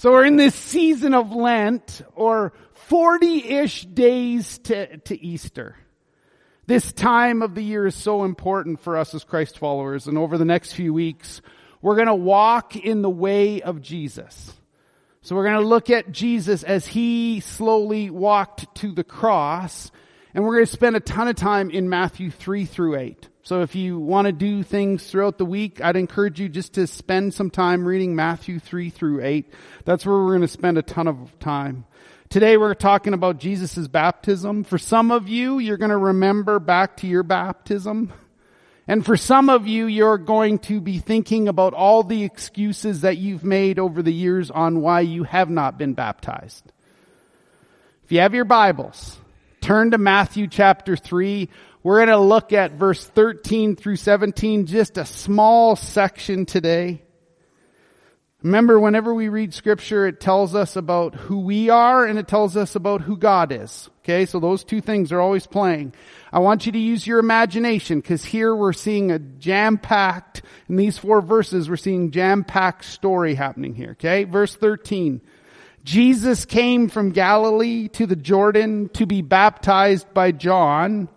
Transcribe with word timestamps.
So 0.00 0.12
we're 0.12 0.24
in 0.24 0.36
this 0.36 0.54
season 0.54 1.12
of 1.12 1.30
Lent, 1.30 2.00
or 2.14 2.54
40-ish 2.88 3.84
days 3.84 4.56
to, 4.60 4.96
to 4.96 5.22
Easter. 5.22 5.76
This 6.66 6.90
time 6.90 7.42
of 7.42 7.54
the 7.54 7.60
year 7.60 7.86
is 7.86 7.94
so 7.94 8.24
important 8.24 8.80
for 8.80 8.96
us 8.96 9.14
as 9.14 9.24
Christ 9.24 9.58
followers, 9.58 10.06
and 10.06 10.16
over 10.16 10.38
the 10.38 10.46
next 10.46 10.72
few 10.72 10.94
weeks, 10.94 11.42
we're 11.82 11.96
gonna 11.96 12.14
walk 12.14 12.76
in 12.76 13.02
the 13.02 13.10
way 13.10 13.60
of 13.60 13.82
Jesus. 13.82 14.54
So 15.20 15.36
we're 15.36 15.44
gonna 15.44 15.60
look 15.60 15.90
at 15.90 16.10
Jesus 16.10 16.62
as 16.62 16.86
he 16.86 17.40
slowly 17.40 18.08
walked 18.08 18.74
to 18.76 18.92
the 18.92 19.04
cross, 19.04 19.90
and 20.32 20.44
we're 20.44 20.54
gonna 20.54 20.64
spend 20.64 20.96
a 20.96 21.00
ton 21.00 21.28
of 21.28 21.36
time 21.36 21.68
in 21.68 21.90
Matthew 21.90 22.30
3 22.30 22.64
through 22.64 22.96
8. 22.96 23.28
So 23.42 23.62
if 23.62 23.74
you 23.74 23.98
want 23.98 24.26
to 24.26 24.32
do 24.32 24.62
things 24.62 25.10
throughout 25.10 25.38
the 25.38 25.46
week, 25.46 25.80
I'd 25.80 25.96
encourage 25.96 26.38
you 26.38 26.48
just 26.48 26.74
to 26.74 26.86
spend 26.86 27.32
some 27.32 27.50
time 27.50 27.86
reading 27.86 28.14
Matthew 28.14 28.58
3 28.58 28.90
through 28.90 29.24
8. 29.24 29.52
That's 29.84 30.04
where 30.04 30.16
we're 30.16 30.28
going 30.28 30.42
to 30.42 30.48
spend 30.48 30.76
a 30.76 30.82
ton 30.82 31.08
of 31.08 31.38
time. 31.38 31.86
Today 32.28 32.58
we're 32.58 32.74
talking 32.74 33.14
about 33.14 33.38
Jesus' 33.38 33.88
baptism. 33.88 34.62
For 34.62 34.76
some 34.76 35.10
of 35.10 35.28
you, 35.28 35.58
you're 35.58 35.78
going 35.78 35.90
to 35.90 35.96
remember 35.96 36.58
back 36.58 36.98
to 36.98 37.06
your 37.06 37.22
baptism. 37.22 38.12
And 38.86 39.06
for 39.06 39.16
some 39.16 39.48
of 39.48 39.66
you, 39.66 39.86
you're 39.86 40.18
going 40.18 40.58
to 40.60 40.80
be 40.80 40.98
thinking 40.98 41.48
about 41.48 41.72
all 41.72 42.02
the 42.02 42.24
excuses 42.24 43.00
that 43.00 43.16
you've 43.16 43.44
made 43.44 43.78
over 43.78 44.02
the 44.02 44.12
years 44.12 44.50
on 44.50 44.80
why 44.82 45.00
you 45.00 45.24
have 45.24 45.48
not 45.48 45.78
been 45.78 45.94
baptized. 45.94 46.70
If 48.04 48.12
you 48.12 48.20
have 48.20 48.34
your 48.34 48.44
Bibles, 48.44 49.16
turn 49.60 49.92
to 49.92 49.98
Matthew 49.98 50.46
chapter 50.46 50.96
3. 50.96 51.48
We're 51.82 52.04
going 52.04 52.08
to 52.08 52.18
look 52.18 52.52
at 52.52 52.72
verse 52.72 53.02
13 53.02 53.74
through 53.74 53.96
17, 53.96 54.66
just 54.66 54.98
a 54.98 55.06
small 55.06 55.76
section 55.76 56.44
today. 56.44 57.02
Remember, 58.42 58.78
whenever 58.78 59.14
we 59.14 59.30
read 59.30 59.54
scripture, 59.54 60.06
it 60.06 60.20
tells 60.20 60.54
us 60.54 60.76
about 60.76 61.14
who 61.14 61.40
we 61.40 61.70
are 61.70 62.04
and 62.04 62.18
it 62.18 62.28
tells 62.28 62.54
us 62.54 62.74
about 62.74 63.00
who 63.00 63.16
God 63.16 63.50
is. 63.50 63.88
Okay, 64.00 64.26
so 64.26 64.40
those 64.40 64.62
two 64.62 64.82
things 64.82 65.10
are 65.10 65.20
always 65.20 65.46
playing. 65.46 65.94
I 66.30 66.40
want 66.40 66.66
you 66.66 66.72
to 66.72 66.78
use 66.78 67.06
your 67.06 67.18
imagination 67.18 68.00
because 68.00 68.24
here 68.24 68.54
we're 68.54 68.74
seeing 68.74 69.10
a 69.10 69.18
jam-packed, 69.18 70.42
in 70.68 70.76
these 70.76 70.98
four 70.98 71.22
verses, 71.22 71.70
we're 71.70 71.76
seeing 71.76 72.10
jam-packed 72.10 72.84
story 72.84 73.34
happening 73.34 73.74
here. 73.74 73.92
Okay, 73.92 74.24
verse 74.24 74.54
13. 74.54 75.22
Jesus 75.82 76.44
came 76.44 76.90
from 76.90 77.12
Galilee 77.12 77.88
to 77.88 78.06
the 78.06 78.16
Jordan 78.16 78.90
to 78.90 79.06
be 79.06 79.22
baptized 79.22 80.12
by 80.12 80.30
John. 80.32 81.08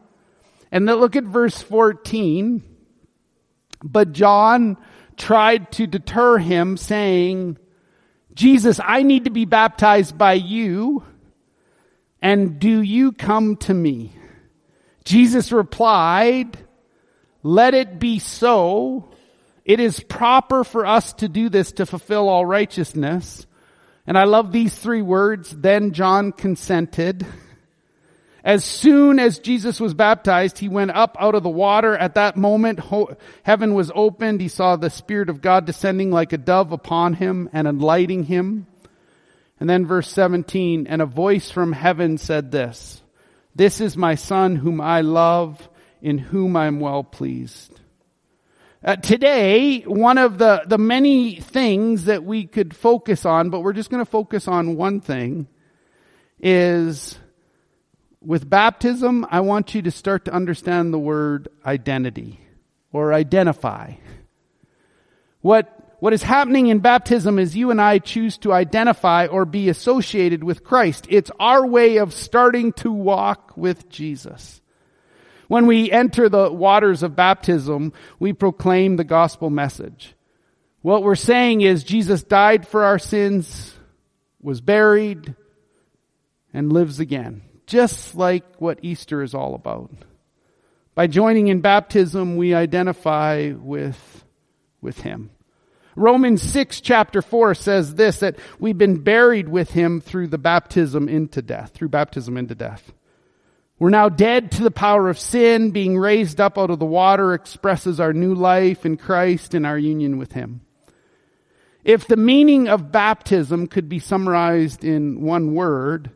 And 0.73 0.89
then 0.89 0.95
look 0.95 1.15
at 1.15 1.23
verse 1.23 1.61
14. 1.61 2.63
But 3.83 4.11
John 4.11 4.77
tried 5.15 5.71
to 5.73 5.85
deter 5.85 6.39
him 6.39 6.77
saying, 6.77 7.59
Jesus, 8.33 8.79
I 8.83 9.03
need 9.03 9.25
to 9.25 9.29
be 9.29 9.45
baptized 9.45 10.17
by 10.17 10.33
you. 10.33 11.03
And 12.23 12.59
do 12.59 12.81
you 12.81 13.11
come 13.11 13.57
to 13.57 13.73
me? 13.73 14.13
Jesus 15.05 15.51
replied, 15.51 16.57
let 17.43 17.75
it 17.75 17.99
be 17.99 18.17
so. 18.17 19.09
It 19.65 19.79
is 19.79 19.99
proper 19.99 20.63
for 20.63 20.87
us 20.87 21.13
to 21.13 21.29
do 21.29 21.49
this 21.49 21.73
to 21.73 21.85
fulfill 21.85 22.27
all 22.27 22.47
righteousness. 22.47 23.45
And 24.07 24.17
I 24.17 24.23
love 24.23 24.51
these 24.51 24.73
three 24.73 25.03
words. 25.03 25.51
Then 25.51 25.91
John 25.91 26.31
consented. 26.31 27.27
As 28.43 28.65
soon 28.65 29.19
as 29.19 29.39
Jesus 29.39 29.79
was 29.79 29.93
baptized, 29.93 30.57
he 30.57 30.67
went 30.67 30.91
up 30.91 31.15
out 31.17 31.33
of 31.33 31.43
the 31.43 31.49
water. 31.49 31.95
At 31.95 32.15
that 32.15 32.35
moment, 32.35 32.79
ho- 32.79 33.15
heaven 33.43 33.73
was 33.73 33.89
opened. 33.95 34.41
He 34.41 34.49
saw 34.49 34.75
the 34.75 34.89
Spirit 34.89 35.29
of 35.29 35.41
God 35.41 35.65
descending 35.65 36.11
like 36.11 36.33
a 36.33 36.37
dove 36.37 36.73
upon 36.73 37.13
him 37.13 37.49
and 37.53 37.67
enlightening 37.67 38.23
him. 38.23 38.67
And 39.61 39.69
then 39.69 39.85
verse 39.85 40.09
17, 40.09 40.87
and 40.87 41.01
a 41.01 41.05
voice 41.05 41.49
from 41.49 41.71
heaven 41.71 42.17
said 42.17 42.51
this, 42.51 43.01
This 43.55 43.79
is 43.79 43.95
my 43.95 44.15
son 44.15 44.57
whom 44.57 44.81
I 44.81 45.01
love, 45.01 45.69
in 46.01 46.17
whom 46.17 46.57
I 46.57 46.65
am 46.65 46.81
well 46.81 47.03
pleased. 47.03 47.79
Uh, 48.83 48.97
today, 48.97 49.83
one 49.83 50.17
of 50.17 50.37
the, 50.37 50.63
the 50.67 50.77
many 50.77 51.35
things 51.35 52.05
that 52.05 52.25
we 52.25 52.45
could 52.45 52.75
focus 52.75 53.25
on, 53.25 53.49
but 53.49 53.61
we're 53.61 53.71
just 53.71 53.89
going 53.89 54.03
to 54.03 54.11
focus 54.11 54.49
on 54.49 54.75
one 54.75 54.99
thing, 54.99 55.47
is 56.41 57.17
with 58.25 58.49
baptism, 58.49 59.25
I 59.29 59.41
want 59.41 59.75
you 59.75 59.81
to 59.83 59.91
start 59.91 60.25
to 60.25 60.33
understand 60.33 60.93
the 60.93 60.99
word 60.99 61.49
identity 61.65 62.39
or 62.91 63.13
identify. 63.13 63.95
What, 65.41 65.95
what 65.99 66.13
is 66.13 66.23
happening 66.23 66.67
in 66.67 66.79
baptism 66.79 67.37
is 67.37 67.55
you 67.55 67.71
and 67.71 67.81
I 67.81 67.99
choose 67.99 68.37
to 68.39 68.53
identify 68.53 69.27
or 69.27 69.45
be 69.45 69.67
associated 69.69 70.43
with 70.43 70.63
Christ. 70.63 71.05
It's 71.09 71.31
our 71.39 71.65
way 71.65 71.97
of 71.97 72.13
starting 72.13 72.71
to 72.73 72.91
walk 72.91 73.57
with 73.57 73.89
Jesus. 73.89 74.61
When 75.47 75.67
we 75.67 75.91
enter 75.91 76.29
the 76.29 76.51
waters 76.51 77.03
of 77.03 77.15
baptism, 77.15 77.93
we 78.19 78.31
proclaim 78.31 78.95
the 78.95 79.03
gospel 79.03 79.49
message. 79.49 80.15
What 80.81 81.03
we're 81.03 81.15
saying 81.15 81.61
is 81.61 81.83
Jesus 81.83 82.23
died 82.23 82.67
for 82.67 82.83
our 82.83 82.99
sins, 82.99 83.73
was 84.41 84.61
buried, 84.61 85.35
and 86.53 86.71
lives 86.71 86.99
again 86.99 87.41
just 87.65 88.15
like 88.15 88.43
what 88.57 88.79
Easter 88.81 89.21
is 89.21 89.33
all 89.33 89.55
about. 89.55 89.91
By 90.95 91.07
joining 91.07 91.47
in 91.47 91.61
baptism, 91.61 92.37
we 92.37 92.53
identify 92.53 93.53
with, 93.57 94.23
with 94.81 94.99
Him. 94.99 95.31
Romans 95.95 96.41
6 96.41 96.81
chapter 96.81 97.21
4 97.21 97.55
says 97.55 97.95
this, 97.95 98.19
that 98.19 98.37
we've 98.59 98.77
been 98.77 98.99
buried 98.99 99.49
with 99.49 99.71
Him 99.71 100.01
through 100.01 100.27
the 100.27 100.37
baptism 100.37 101.07
into 101.07 101.41
death, 101.41 101.71
through 101.73 101.89
baptism 101.89 102.37
into 102.37 102.55
death. 102.55 102.91
We're 103.79 103.89
now 103.89 104.09
dead 104.09 104.51
to 104.51 104.63
the 104.63 104.71
power 104.71 105.09
of 105.09 105.19
sin, 105.19 105.71
being 105.71 105.97
raised 105.97 106.39
up 106.39 106.57
out 106.57 106.69
of 106.69 106.79
the 106.79 106.85
water 106.85 107.33
expresses 107.33 107.99
our 107.99 108.13
new 108.13 108.33
life 108.33 108.85
in 108.85 108.97
Christ 108.97 109.53
and 109.53 109.65
our 109.65 109.77
union 109.77 110.17
with 110.17 110.33
Him. 110.33 110.61
If 111.83 112.07
the 112.07 112.17
meaning 112.17 112.69
of 112.69 112.91
baptism 112.91 113.67
could 113.67 113.89
be 113.89 113.99
summarized 113.99 114.83
in 114.83 115.21
one 115.21 115.53
word, 115.53 116.11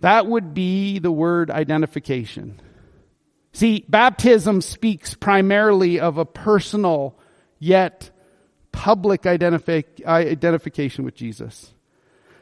that 0.00 0.26
would 0.26 0.54
be 0.54 0.98
the 0.98 1.12
word 1.12 1.50
identification. 1.50 2.60
See, 3.52 3.84
baptism 3.88 4.60
speaks 4.60 5.14
primarily 5.14 5.98
of 5.98 6.18
a 6.18 6.26
personal 6.26 7.18
yet 7.58 8.10
public 8.70 9.22
identifi- 9.22 10.04
identification 10.04 11.04
with 11.04 11.14
Jesus. 11.14 11.72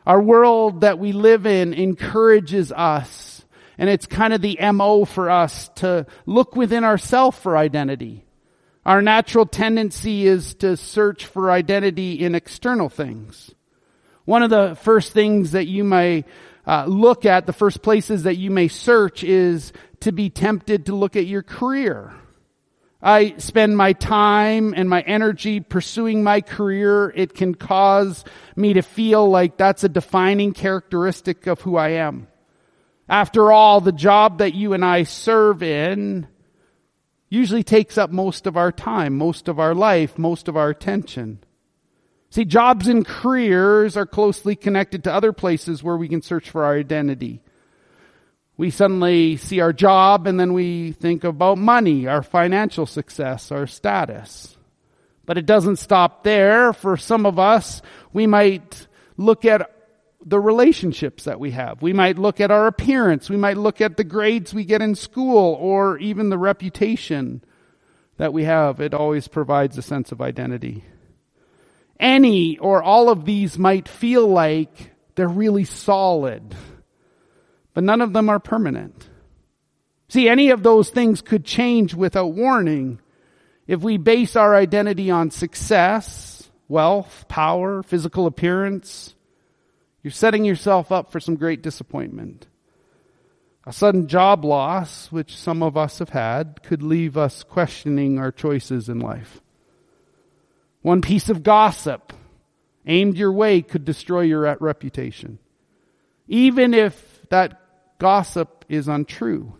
Our 0.06 0.20
world 0.20 0.80
that 0.80 0.98
we 0.98 1.12
live 1.12 1.46
in 1.46 1.72
encourages 1.72 2.72
us, 2.72 3.44
and 3.78 3.88
it's 3.88 4.06
kind 4.06 4.34
of 4.34 4.42
the 4.42 4.58
MO 4.72 5.04
for 5.04 5.30
us 5.30 5.70
to 5.76 6.06
look 6.26 6.56
within 6.56 6.84
ourselves 6.84 7.38
for 7.38 7.56
identity. 7.56 8.24
Our 8.84 9.00
natural 9.00 9.46
tendency 9.46 10.26
is 10.26 10.54
to 10.56 10.76
search 10.76 11.26
for 11.26 11.50
identity 11.50 12.14
in 12.14 12.34
external 12.34 12.88
things. 12.88 13.54
One 14.26 14.42
of 14.42 14.50
the 14.50 14.76
first 14.82 15.12
things 15.12 15.52
that 15.52 15.66
you 15.66 15.84
may 15.84 16.24
uh, 16.66 16.86
look 16.86 17.24
at, 17.24 17.46
the 17.46 17.52
first 17.52 17.82
places 17.82 18.22
that 18.24 18.36
you 18.36 18.50
may 18.50 18.68
search 18.68 19.22
is 19.22 19.72
to 20.00 20.12
be 20.12 20.30
tempted 20.30 20.86
to 20.86 20.94
look 20.94 21.16
at 21.16 21.26
your 21.26 21.42
career. 21.42 22.14
I 23.02 23.34
spend 23.36 23.76
my 23.76 23.92
time 23.92 24.72
and 24.74 24.88
my 24.88 25.02
energy 25.02 25.60
pursuing 25.60 26.22
my 26.22 26.40
career. 26.40 27.12
It 27.14 27.34
can 27.34 27.54
cause 27.54 28.24
me 28.56 28.72
to 28.72 28.82
feel 28.82 29.28
like 29.28 29.58
that's 29.58 29.84
a 29.84 29.90
defining 29.90 30.54
characteristic 30.54 31.46
of 31.46 31.60
who 31.60 31.76
I 31.76 31.90
am. 31.90 32.28
After 33.06 33.52
all, 33.52 33.82
the 33.82 33.92
job 33.92 34.38
that 34.38 34.54
you 34.54 34.72
and 34.72 34.82
I 34.82 35.02
serve 35.02 35.62
in 35.62 36.26
usually 37.28 37.62
takes 37.62 37.98
up 37.98 38.10
most 38.10 38.46
of 38.46 38.56
our 38.56 38.72
time, 38.72 39.18
most 39.18 39.48
of 39.48 39.58
our 39.58 39.74
life, 39.74 40.16
most 40.16 40.48
of 40.48 40.56
our 40.56 40.70
attention. 40.70 41.40
See, 42.34 42.44
jobs 42.44 42.88
and 42.88 43.06
careers 43.06 43.96
are 43.96 44.06
closely 44.06 44.56
connected 44.56 45.04
to 45.04 45.12
other 45.12 45.32
places 45.32 45.84
where 45.84 45.96
we 45.96 46.08
can 46.08 46.20
search 46.20 46.50
for 46.50 46.64
our 46.64 46.74
identity. 46.74 47.40
We 48.56 48.70
suddenly 48.70 49.36
see 49.36 49.60
our 49.60 49.72
job 49.72 50.26
and 50.26 50.40
then 50.40 50.52
we 50.52 50.90
think 50.90 51.22
about 51.22 51.58
money, 51.58 52.08
our 52.08 52.24
financial 52.24 52.86
success, 52.86 53.52
our 53.52 53.68
status. 53.68 54.56
But 55.24 55.38
it 55.38 55.46
doesn't 55.46 55.76
stop 55.76 56.24
there. 56.24 56.72
For 56.72 56.96
some 56.96 57.24
of 57.24 57.38
us, 57.38 57.82
we 58.12 58.26
might 58.26 58.88
look 59.16 59.44
at 59.44 59.70
the 60.26 60.40
relationships 60.40 61.22
that 61.26 61.38
we 61.38 61.52
have. 61.52 61.82
We 61.82 61.92
might 61.92 62.18
look 62.18 62.40
at 62.40 62.50
our 62.50 62.66
appearance. 62.66 63.30
We 63.30 63.36
might 63.36 63.58
look 63.58 63.80
at 63.80 63.96
the 63.96 64.02
grades 64.02 64.52
we 64.52 64.64
get 64.64 64.82
in 64.82 64.96
school 64.96 65.54
or 65.60 65.98
even 65.98 66.30
the 66.30 66.38
reputation 66.38 67.44
that 68.16 68.32
we 68.32 68.42
have. 68.42 68.80
It 68.80 68.92
always 68.92 69.28
provides 69.28 69.78
a 69.78 69.82
sense 69.82 70.10
of 70.10 70.20
identity 70.20 70.82
any 71.98 72.58
or 72.58 72.82
all 72.82 73.08
of 73.08 73.24
these 73.24 73.58
might 73.58 73.88
feel 73.88 74.26
like 74.26 74.92
they're 75.14 75.28
really 75.28 75.64
solid, 75.64 76.54
but 77.72 77.84
none 77.84 78.00
of 78.00 78.12
them 78.12 78.28
are 78.28 78.40
permanent. 78.40 79.08
See, 80.08 80.28
any 80.28 80.50
of 80.50 80.62
those 80.62 80.90
things 80.90 81.22
could 81.22 81.44
change 81.44 81.94
without 81.94 82.34
warning 82.34 83.00
if 83.66 83.80
we 83.80 83.96
base 83.96 84.36
our 84.36 84.54
identity 84.54 85.10
on 85.10 85.30
success, 85.30 86.50
wealth, 86.68 87.26
power, 87.28 87.82
physical 87.82 88.26
appearance, 88.26 89.14
You're 90.04 90.10
setting 90.10 90.44
yourself 90.44 90.92
up 90.92 91.10
for 91.10 91.18
some 91.18 91.34
great 91.34 91.62
disappointment. 91.62 92.46
A 93.66 93.72
sudden 93.72 94.06
job 94.06 94.44
loss, 94.44 95.10
which 95.10 95.34
some 95.34 95.62
of 95.62 95.78
us 95.78 95.98
have 95.98 96.10
had, 96.10 96.62
could 96.62 96.82
leave 96.82 97.16
us 97.16 97.42
questioning 97.42 98.18
our 98.18 98.30
choices 98.30 98.90
in 98.90 98.98
life. 98.98 99.40
One 100.84 101.00
piece 101.00 101.30
of 101.30 101.42
gossip 101.42 102.12
aimed 102.84 103.16
your 103.16 103.32
way 103.32 103.62
could 103.62 103.86
destroy 103.86 104.20
your 104.20 104.54
reputation. 104.60 105.38
Even 106.28 106.74
if 106.74 107.22
that 107.30 107.58
gossip 107.98 108.66
is 108.68 108.86
untrue. 108.86 109.54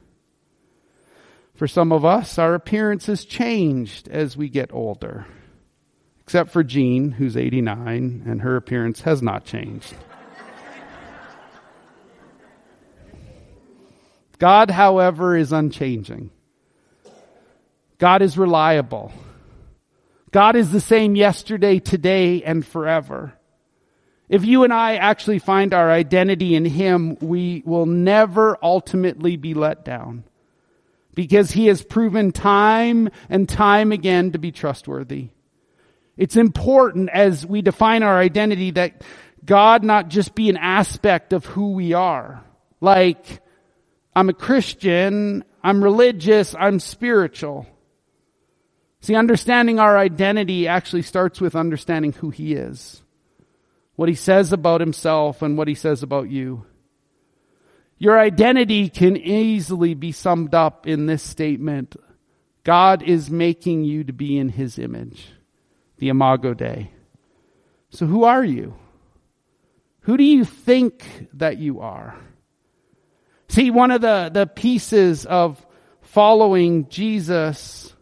For 1.54 1.66
some 1.66 1.92
of 1.92 2.04
us, 2.04 2.38
our 2.38 2.52
appearance 2.54 3.06
has 3.06 3.24
changed 3.24 4.06
as 4.06 4.36
we 4.36 4.50
get 4.50 4.74
older. 4.74 5.24
Except 6.20 6.50
for 6.50 6.62
Jean, 6.62 7.12
who's 7.12 7.38
89, 7.38 8.24
and 8.26 8.42
her 8.42 8.56
appearance 8.56 9.00
has 9.00 9.22
not 9.22 9.46
changed. 9.46 9.94
God, 14.38 14.70
however, 14.70 15.38
is 15.38 15.52
unchanging. 15.52 16.28
God 17.96 18.20
is 18.20 18.36
reliable. 18.36 19.10
God 20.34 20.56
is 20.56 20.72
the 20.72 20.80
same 20.80 21.14
yesterday, 21.14 21.78
today, 21.78 22.42
and 22.42 22.66
forever. 22.66 23.34
If 24.28 24.44
you 24.44 24.64
and 24.64 24.72
I 24.72 24.96
actually 24.96 25.38
find 25.38 25.72
our 25.72 25.88
identity 25.88 26.56
in 26.56 26.64
Him, 26.64 27.16
we 27.20 27.62
will 27.64 27.86
never 27.86 28.58
ultimately 28.60 29.36
be 29.36 29.54
let 29.54 29.84
down 29.84 30.24
because 31.14 31.52
He 31.52 31.68
has 31.68 31.84
proven 31.84 32.32
time 32.32 33.10
and 33.28 33.48
time 33.48 33.92
again 33.92 34.32
to 34.32 34.40
be 34.40 34.50
trustworthy. 34.50 35.28
It's 36.16 36.34
important 36.34 37.10
as 37.10 37.46
we 37.46 37.62
define 37.62 38.02
our 38.02 38.18
identity 38.18 38.72
that 38.72 39.04
God 39.44 39.84
not 39.84 40.08
just 40.08 40.34
be 40.34 40.50
an 40.50 40.56
aspect 40.56 41.32
of 41.32 41.46
who 41.46 41.74
we 41.74 41.92
are. 41.92 42.42
Like, 42.80 43.40
I'm 44.16 44.30
a 44.30 44.34
Christian, 44.34 45.44
I'm 45.62 45.84
religious, 45.84 46.56
I'm 46.58 46.80
spiritual. 46.80 47.68
See, 49.04 49.16
understanding 49.16 49.78
our 49.78 49.98
identity 49.98 50.66
actually 50.66 51.02
starts 51.02 51.38
with 51.38 51.54
understanding 51.54 52.12
who 52.14 52.30
He 52.30 52.54
is. 52.54 53.02
What 53.96 54.08
He 54.08 54.14
says 54.14 54.50
about 54.50 54.80
Himself 54.80 55.42
and 55.42 55.58
what 55.58 55.68
He 55.68 55.74
says 55.74 56.02
about 56.02 56.30
you. 56.30 56.64
Your 57.98 58.18
identity 58.18 58.88
can 58.88 59.18
easily 59.18 59.92
be 59.92 60.10
summed 60.10 60.54
up 60.54 60.86
in 60.86 61.04
this 61.04 61.22
statement. 61.22 61.96
God 62.62 63.02
is 63.02 63.30
making 63.30 63.84
you 63.84 64.04
to 64.04 64.14
be 64.14 64.38
in 64.38 64.48
His 64.48 64.78
image. 64.78 65.26
The 65.98 66.08
Imago 66.08 66.54
Dei. 66.54 66.90
So 67.90 68.06
who 68.06 68.24
are 68.24 68.42
you? 68.42 68.74
Who 70.00 70.16
do 70.16 70.24
you 70.24 70.46
think 70.46 71.28
that 71.34 71.58
you 71.58 71.80
are? 71.80 72.16
See, 73.50 73.70
one 73.70 73.90
of 73.90 74.00
the, 74.00 74.30
the 74.32 74.46
pieces 74.46 75.26
of 75.26 75.62
following 76.00 76.88
Jesus, 76.88 77.93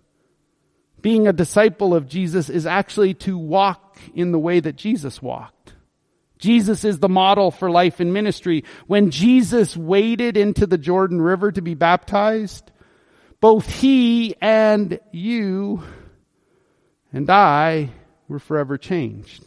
being 1.03 1.27
a 1.27 1.33
disciple 1.33 1.95
of 1.95 2.09
Jesus, 2.09 2.49
is 2.49 2.67
actually 2.67 3.15
to 3.15 3.37
walk 3.37 3.99
in 4.15 4.33
the 4.33 4.39
way 4.39 4.61
that 4.61 4.77
Jesus 4.77 5.21
walked. 5.21 5.75
Jesus 6.39 6.85
is 6.85 6.99
the 6.99 7.09
model 7.09 7.51
for 7.51 7.71
life 7.71 8.01
and 8.01 8.13
ministry. 8.13 8.65
When 8.87 9.11
Jesus 9.11 9.77
waded 9.77 10.37
into 10.37 10.67
the 10.67 10.79
Jordan 10.79 11.21
River 11.21 11.53
to 11.53 11.63
be 11.63 11.75
baptized, 11.75 12.71
both 13.41 13.69
he 13.69 14.35
and 14.41 14.99
you 15.13 15.83
and 17.13 17.29
I 17.31 17.91
were 18.29 18.39
forever 18.39 18.79
changed. 18.79 19.45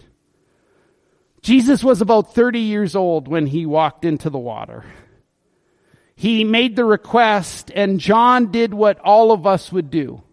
Jesus 1.42 1.84
was 1.84 2.02
about 2.02 2.34
30 2.34 2.60
years 2.60 2.96
old 2.96 3.28
when 3.28 3.46
he 3.48 3.66
walked 3.66 4.06
into 4.06 4.30
the 4.30 4.38
water 4.38 4.86
he 6.16 6.44
made 6.44 6.76
the 6.76 6.86
request 6.86 7.72
and 7.76 8.00
John 8.00 8.52
did 8.52 8.74
what 8.74 9.00
all 9.00 9.32
of 9.32 9.46
us 9.46 9.72
would 9.72 9.92
do. 9.92 10.24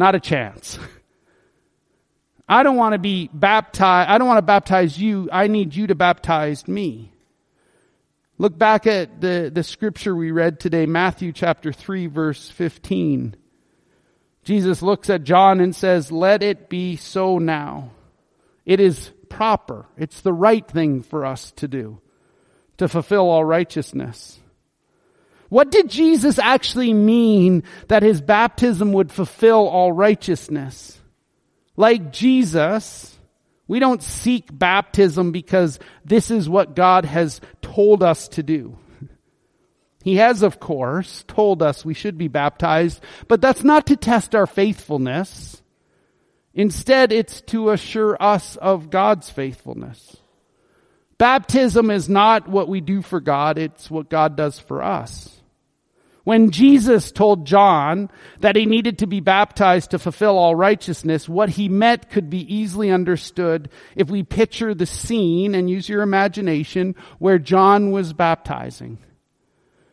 Not 0.00 0.14
a 0.14 0.20
chance. 0.20 0.78
I 2.48 2.62
don't 2.62 2.76
want 2.76 2.94
to 2.94 2.98
be 2.98 3.28
baptized. 3.34 4.08
I 4.08 4.16
don't 4.16 4.26
want 4.26 4.38
to 4.38 4.42
baptize 4.42 4.98
you. 4.98 5.28
I 5.30 5.46
need 5.46 5.76
you 5.76 5.88
to 5.88 5.94
baptize 5.94 6.66
me. 6.66 7.12
Look 8.38 8.56
back 8.56 8.86
at 8.86 9.20
the, 9.20 9.50
the 9.52 9.62
scripture 9.62 10.16
we 10.16 10.30
read 10.30 10.58
today, 10.58 10.86
Matthew 10.86 11.32
chapter 11.32 11.70
3 11.70 12.06
verse 12.06 12.48
15. 12.48 13.36
Jesus 14.42 14.80
looks 14.80 15.10
at 15.10 15.22
John 15.22 15.60
and 15.60 15.76
says, 15.76 16.10
let 16.10 16.42
it 16.42 16.70
be 16.70 16.96
so 16.96 17.36
now. 17.36 17.90
It 18.64 18.80
is 18.80 19.12
proper. 19.28 19.84
It's 19.98 20.22
the 20.22 20.32
right 20.32 20.66
thing 20.66 21.02
for 21.02 21.26
us 21.26 21.52
to 21.56 21.68
do 21.68 22.00
to 22.78 22.88
fulfill 22.88 23.28
all 23.28 23.44
righteousness. 23.44 24.40
What 25.50 25.72
did 25.72 25.90
Jesus 25.90 26.38
actually 26.38 26.94
mean 26.94 27.64
that 27.88 28.04
his 28.04 28.20
baptism 28.20 28.92
would 28.92 29.12
fulfill 29.12 29.68
all 29.68 29.92
righteousness? 29.92 30.98
Like 31.76 32.12
Jesus, 32.12 33.18
we 33.66 33.80
don't 33.80 34.02
seek 34.02 34.46
baptism 34.56 35.32
because 35.32 35.80
this 36.04 36.30
is 36.30 36.48
what 36.48 36.76
God 36.76 37.04
has 37.04 37.40
told 37.60 38.02
us 38.02 38.28
to 38.28 38.42
do. 38.42 38.78
He 40.02 40.16
has, 40.16 40.42
of 40.42 40.58
course, 40.58 41.26
told 41.28 41.62
us 41.62 41.84
we 41.84 41.92
should 41.92 42.16
be 42.16 42.28
baptized, 42.28 43.04
but 43.28 43.42
that's 43.42 43.62
not 43.62 43.88
to 43.88 43.96
test 43.96 44.34
our 44.34 44.46
faithfulness. 44.46 45.60
Instead, 46.54 47.12
it's 47.12 47.42
to 47.42 47.68
assure 47.68 48.16
us 48.18 48.56
of 48.56 48.88
God's 48.88 49.28
faithfulness. 49.28 50.16
Baptism 51.18 51.90
is 51.90 52.08
not 52.08 52.48
what 52.48 52.66
we 52.66 52.80
do 52.80 53.02
for 53.02 53.20
God, 53.20 53.58
it's 53.58 53.90
what 53.90 54.08
God 54.08 54.36
does 54.36 54.58
for 54.58 54.82
us. 54.82 55.39
When 56.24 56.50
Jesus 56.50 57.12
told 57.12 57.46
John 57.46 58.10
that 58.40 58.56
he 58.56 58.66
needed 58.66 58.98
to 58.98 59.06
be 59.06 59.20
baptized 59.20 59.92
to 59.92 59.98
fulfill 59.98 60.36
all 60.36 60.54
righteousness, 60.54 61.28
what 61.28 61.50
he 61.50 61.68
meant 61.68 62.10
could 62.10 62.28
be 62.28 62.54
easily 62.54 62.90
understood 62.90 63.70
if 63.96 64.10
we 64.10 64.22
picture 64.22 64.74
the 64.74 64.86
scene 64.86 65.54
and 65.54 65.70
use 65.70 65.88
your 65.88 66.02
imagination 66.02 66.94
where 67.18 67.38
John 67.38 67.90
was 67.90 68.12
baptizing. 68.12 68.98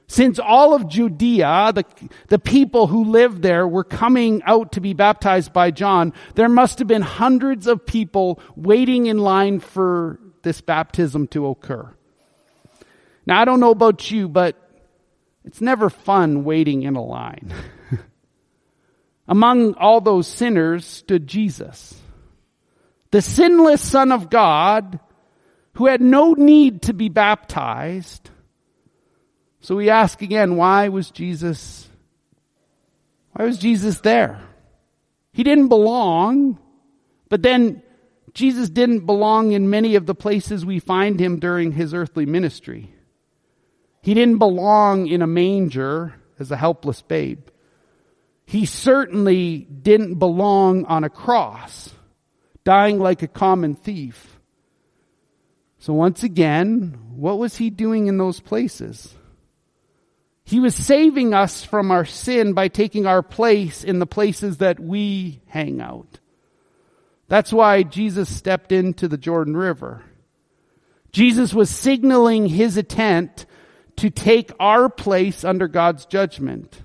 Since 0.09 0.39
all 0.39 0.73
of 0.73 0.87
Judea, 0.87 1.73
the, 1.75 1.85
the 2.29 2.39
people 2.39 2.87
who 2.87 3.05
lived 3.05 3.41
there 3.41 3.67
were 3.67 3.83
coming 3.83 4.41
out 4.45 4.73
to 4.73 4.81
be 4.81 4.93
baptized 4.93 5.51
by 5.51 5.71
John, 5.71 6.13
there 6.35 6.47
must 6.47 6.79
have 6.79 6.87
been 6.87 7.01
hundreds 7.01 7.67
of 7.67 7.85
people 7.85 8.39
waiting 8.55 9.07
in 9.07 9.17
line 9.17 9.59
for 9.59 10.19
this 10.43 10.61
baptism 10.61 11.27
to 11.27 11.47
occur. 11.47 11.93
Now 13.25 13.41
I 13.41 13.45
don't 13.45 13.59
know 13.59 13.71
about 13.71 14.09
you, 14.09 14.29
but 14.29 14.55
it's 15.47 15.61
never 15.61 15.89
fun 15.89 16.43
waiting 16.43 16.83
in 16.83 16.97
a 16.97 17.03
line. 17.03 17.53
Among 19.29 19.75
all 19.75 20.01
those 20.01 20.27
sinners 20.27 20.85
stood 20.85 21.25
Jesus, 21.25 21.95
the 23.11 23.21
sinless 23.21 23.81
Son 23.81 24.11
of 24.11 24.29
God 24.29 24.99
who 25.75 25.85
had 25.85 26.01
no 26.01 26.33
need 26.33 26.81
to 26.83 26.93
be 26.93 27.07
baptized. 27.07 28.29
So 29.61 29.77
we 29.77 29.89
ask 29.89 30.21
again, 30.21 30.57
why 30.57 30.89
was 30.89 31.11
Jesus, 31.11 31.87
why 33.31 33.45
was 33.45 33.57
Jesus 33.57 34.01
there? 34.01 34.41
He 35.31 35.43
didn't 35.43 35.69
belong, 35.69 36.59
but 37.29 37.41
then 37.41 37.81
Jesus 38.33 38.69
didn't 38.69 39.05
belong 39.05 39.53
in 39.53 39.69
many 39.69 39.95
of 39.95 40.07
the 40.07 40.15
places 40.15 40.65
we 40.65 40.79
find 40.79 41.21
him 41.21 41.39
during 41.39 41.71
his 41.71 41.93
earthly 41.93 42.25
ministry. 42.25 42.93
He 44.07 44.13
didn't 44.13 44.37
belong 44.37 45.07
in 45.07 45.21
a 45.21 45.27
manger 45.27 46.13
as 46.39 46.49
a 46.49 46.55
helpless 46.55 47.01
babe. 47.01 47.45
He 48.45 48.65
certainly 48.65 49.57
didn't 49.57 50.15
belong 50.15 50.85
on 50.85 51.03
a 51.03 51.09
cross, 51.09 51.93
dying 52.63 52.99
like 52.99 53.21
a 53.21 53.27
common 53.27 53.75
thief. 53.75 54.39
So 55.79 55.91
once 55.91 56.23
again, 56.23 56.97
what 57.17 57.37
was 57.37 57.57
he 57.57 57.69
doing 57.69 58.07
in 58.07 58.17
those 58.17 58.39
places? 58.39 59.13
He 60.45 60.61
was 60.61 60.73
saving 60.73 61.33
us 61.33 61.65
from 61.65 61.91
our 61.91 62.05
sin 62.05 62.53
by 62.53 62.69
taking 62.69 63.05
our 63.05 63.21
place 63.21 63.83
in 63.83 63.99
the 63.99 64.07
places 64.07 64.59
that 64.59 64.79
we 64.79 65.41
hang 65.47 65.81
out. 65.81 66.21
That's 67.27 67.51
why 67.51 67.83
Jesus 67.83 68.33
stepped 68.33 68.71
into 68.71 69.09
the 69.09 69.17
Jordan 69.17 69.57
River. 69.57 70.01
Jesus 71.11 71.53
was 71.53 71.69
signaling 71.69 72.45
his 72.45 72.77
intent 72.77 73.45
to 73.97 74.09
take 74.09 74.51
our 74.59 74.89
place 74.89 75.43
under 75.43 75.67
God's 75.67 76.05
judgment. 76.05 76.81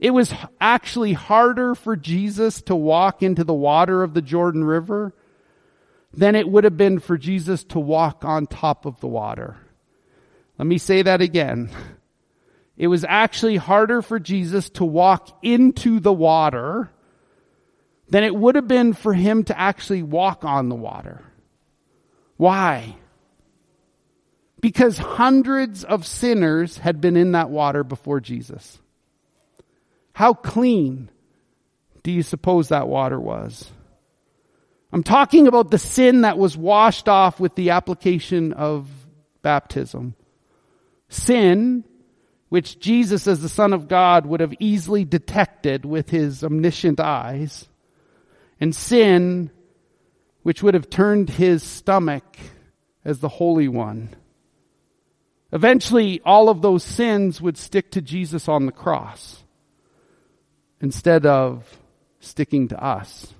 It 0.00 0.10
was 0.10 0.32
actually 0.60 1.12
harder 1.12 1.74
for 1.74 1.96
Jesus 1.96 2.62
to 2.62 2.76
walk 2.76 3.22
into 3.22 3.44
the 3.44 3.54
water 3.54 4.02
of 4.02 4.14
the 4.14 4.22
Jordan 4.22 4.64
River 4.64 5.12
than 6.12 6.34
it 6.34 6.48
would 6.48 6.64
have 6.64 6.76
been 6.76 7.00
for 7.00 7.18
Jesus 7.18 7.64
to 7.64 7.80
walk 7.80 8.24
on 8.24 8.46
top 8.46 8.86
of 8.86 9.00
the 9.00 9.08
water. 9.08 9.56
Let 10.56 10.66
me 10.66 10.78
say 10.78 11.02
that 11.02 11.20
again. 11.20 11.70
It 12.76 12.86
was 12.86 13.04
actually 13.04 13.56
harder 13.56 14.02
for 14.02 14.20
Jesus 14.20 14.70
to 14.70 14.84
walk 14.84 15.36
into 15.42 15.98
the 15.98 16.12
water 16.12 16.90
than 18.08 18.22
it 18.22 18.34
would 18.34 18.54
have 18.54 18.68
been 18.68 18.92
for 18.92 19.12
him 19.12 19.42
to 19.44 19.58
actually 19.58 20.02
walk 20.04 20.44
on 20.44 20.68
the 20.68 20.76
water. 20.76 21.22
Why? 22.36 22.96
Because 24.60 24.98
hundreds 24.98 25.84
of 25.84 26.06
sinners 26.06 26.78
had 26.78 27.00
been 27.00 27.16
in 27.16 27.32
that 27.32 27.50
water 27.50 27.84
before 27.84 28.20
Jesus. 28.20 28.78
How 30.12 30.34
clean 30.34 31.10
do 32.02 32.10
you 32.10 32.22
suppose 32.22 32.68
that 32.68 32.88
water 32.88 33.20
was? 33.20 33.70
I'm 34.92 35.02
talking 35.02 35.46
about 35.46 35.70
the 35.70 35.78
sin 35.78 36.22
that 36.22 36.38
was 36.38 36.56
washed 36.56 37.08
off 37.08 37.38
with 37.38 37.54
the 37.54 37.70
application 37.70 38.52
of 38.52 38.88
baptism. 39.42 40.14
Sin, 41.08 41.84
which 42.48 42.80
Jesus 42.80 43.26
as 43.26 43.40
the 43.40 43.48
Son 43.48 43.72
of 43.72 43.86
God 43.86 44.26
would 44.26 44.40
have 44.40 44.54
easily 44.58 45.04
detected 45.04 45.84
with 45.84 46.10
his 46.10 46.42
omniscient 46.42 46.98
eyes, 46.98 47.68
and 48.60 48.74
sin, 48.74 49.50
which 50.42 50.62
would 50.62 50.74
have 50.74 50.90
turned 50.90 51.28
his 51.30 51.62
stomach 51.62 52.24
as 53.04 53.20
the 53.20 53.28
Holy 53.28 53.68
One. 53.68 54.14
Eventually, 55.52 56.20
all 56.24 56.48
of 56.48 56.60
those 56.60 56.84
sins 56.84 57.40
would 57.40 57.56
stick 57.56 57.90
to 57.92 58.02
Jesus 58.02 58.48
on 58.48 58.66
the 58.66 58.72
cross 58.72 59.42
instead 60.80 61.24
of 61.24 61.78
sticking 62.20 62.68
to 62.68 62.82
us. 62.82 63.32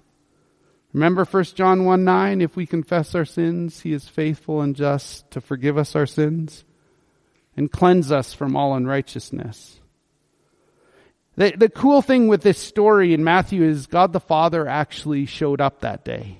Remember 0.94 1.24
1 1.24 1.44
John 1.54 1.84
1 1.84 2.04
9, 2.04 2.40
if 2.40 2.56
we 2.56 2.66
confess 2.66 3.14
our 3.14 3.26
sins, 3.26 3.80
he 3.80 3.92
is 3.92 4.08
faithful 4.08 4.62
and 4.62 4.74
just 4.74 5.30
to 5.32 5.40
forgive 5.40 5.76
us 5.76 5.94
our 5.94 6.06
sins 6.06 6.64
and 7.56 7.70
cleanse 7.70 8.10
us 8.10 8.32
from 8.32 8.56
all 8.56 8.74
unrighteousness. 8.74 9.80
The, 11.36 11.52
the 11.56 11.68
cool 11.68 12.02
thing 12.02 12.26
with 12.26 12.42
this 12.42 12.58
story 12.58 13.12
in 13.12 13.22
Matthew 13.22 13.62
is 13.62 13.86
God 13.86 14.12
the 14.12 14.20
Father 14.20 14.66
actually 14.66 15.26
showed 15.26 15.60
up 15.60 15.80
that 15.80 16.04
day. 16.04 16.38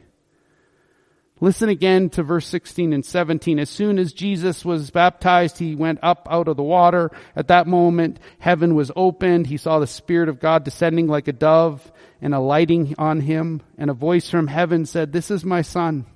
Listen 1.40 1.68
again 1.68 2.10
to 2.10 2.22
verse 2.22 2.46
16 2.48 2.92
and 2.92 3.04
17. 3.04 3.58
As 3.58 3.70
soon 3.70 3.98
as 3.98 4.12
Jesus 4.12 4.64
was 4.64 4.90
baptized, 4.90 5.58
he 5.58 5.74
went 5.74 6.00
up 6.02 6.26
out 6.30 6.48
of 6.48 6.56
the 6.56 6.62
water. 6.62 7.12
At 7.36 7.48
that 7.48 7.66
moment, 7.66 8.18
heaven 8.38 8.74
was 8.74 8.90
opened. 8.96 9.46
He 9.46 9.56
saw 9.56 9.78
the 9.78 9.86
Spirit 9.86 10.28
of 10.28 10.40
God 10.40 10.64
descending 10.64 11.06
like 11.06 11.28
a 11.28 11.32
dove 11.32 11.92
and 12.20 12.34
alighting 12.34 12.96
on 12.98 13.20
him. 13.20 13.62
And 13.76 13.88
a 13.88 13.94
voice 13.94 14.28
from 14.28 14.48
heaven 14.48 14.84
said, 14.84 15.12
This 15.12 15.30
is 15.30 15.44
my 15.44 15.62
son, 15.62 16.06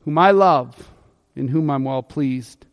whom 0.00 0.16
I 0.16 0.30
love, 0.30 0.90
in 1.34 1.48
whom 1.48 1.68
I'm 1.68 1.84
well 1.84 2.02
pleased. 2.02 2.64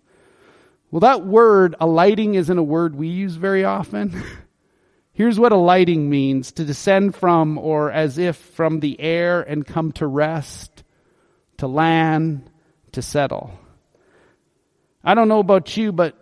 Well, 0.91 0.99
that 0.99 1.25
word, 1.25 1.75
alighting, 1.79 2.35
isn't 2.35 2.57
a 2.57 2.63
word 2.63 2.95
we 2.95 3.07
use 3.07 3.35
very 3.35 3.63
often. 3.63 4.21
Here's 5.13 5.39
what 5.39 5.51
alighting 5.51 6.09
means 6.09 6.51
to 6.53 6.65
descend 6.65 7.15
from 7.15 7.57
or 7.57 7.91
as 7.91 8.17
if 8.17 8.35
from 8.35 8.79
the 8.79 8.99
air 8.99 9.41
and 9.41 9.65
come 9.65 9.91
to 9.93 10.07
rest, 10.07 10.80
to 11.61 11.67
land, 11.67 12.49
to 12.91 13.03
settle. 13.03 13.51
I 15.03 15.13
don't 15.13 15.27
know 15.27 15.39
about 15.39 15.77
you, 15.77 15.91
but 15.91 16.15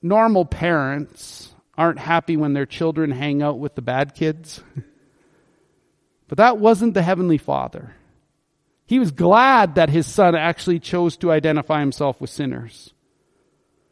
normal 0.00 0.46
parents 0.46 1.52
aren't 1.76 1.98
happy 1.98 2.38
when 2.38 2.54
their 2.54 2.64
children 2.64 3.10
hang 3.10 3.42
out 3.42 3.58
with 3.58 3.74
the 3.74 3.82
bad 3.82 4.14
kids. 4.14 4.62
but 6.28 6.38
that 6.38 6.56
wasn't 6.56 6.94
the 6.94 7.02
Heavenly 7.02 7.36
Father. 7.36 7.94
He 8.86 8.98
was 8.98 9.10
glad 9.10 9.74
that 9.74 9.90
his 9.90 10.06
son 10.06 10.34
actually 10.34 10.80
chose 10.80 11.18
to 11.18 11.30
identify 11.30 11.80
himself 11.80 12.18
with 12.18 12.30
sinners. 12.30 12.94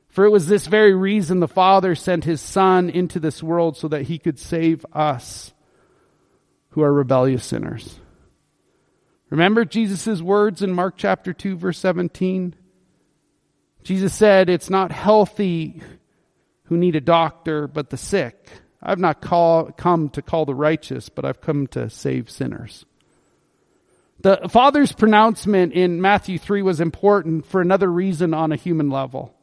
For 0.09 0.25
it 0.25 0.31
was 0.31 0.47
this 0.47 0.67
very 0.67 0.95
reason 0.95 1.41
the 1.41 1.47
Father 1.47 1.95
sent 1.95 2.25
His 2.25 2.41
Son 2.41 2.89
into 2.89 3.21
this 3.21 3.43
world 3.43 3.77
so 3.77 3.89
that 3.89 4.05
He 4.05 4.19
could 4.19 4.39
save 4.39 4.87
us 4.95 5.53
who 6.71 6.81
are 6.81 6.91
rebellious 6.91 7.45
sinners. 7.45 8.01
Remember 9.37 9.67
Jesus' 9.67 10.23
words 10.23 10.63
in 10.63 10.73
Mark 10.73 10.95
chapter 10.97 11.35
2 11.35 11.57
verse 11.57 11.79
17? 11.81 12.55
Jesus 13.83 14.15
said, 14.15 14.49
it's 14.49 14.71
not 14.71 14.91
healthy 14.91 15.83
who 16.65 16.79
need 16.79 16.97
a 16.97 17.03
doctor, 17.03 17.69
but 17.69 17.91
the 17.91 17.99
sick. 17.99 18.49
I've 18.83 18.99
not 18.99 19.21
call, 19.21 19.73
come 19.73 20.09
to 20.11 20.23
call 20.23 20.47
the 20.47 20.55
righteous, 20.55 21.11
but 21.11 21.27
I've 21.27 21.43
come 21.43 21.67
to 21.69 21.91
save 21.91 22.31
sinners. 22.31 22.87
The 24.23 24.49
Father's 24.49 24.93
pronouncement 24.93 25.75
in 25.75 26.01
Matthew 26.01 26.39
3 26.39 26.63
was 26.63 26.81
important 26.81 27.45
for 27.45 27.61
another 27.61 27.93
reason 27.93 28.33
on 28.33 28.53
a 28.53 28.57
human 28.57 28.89
level. 28.89 29.35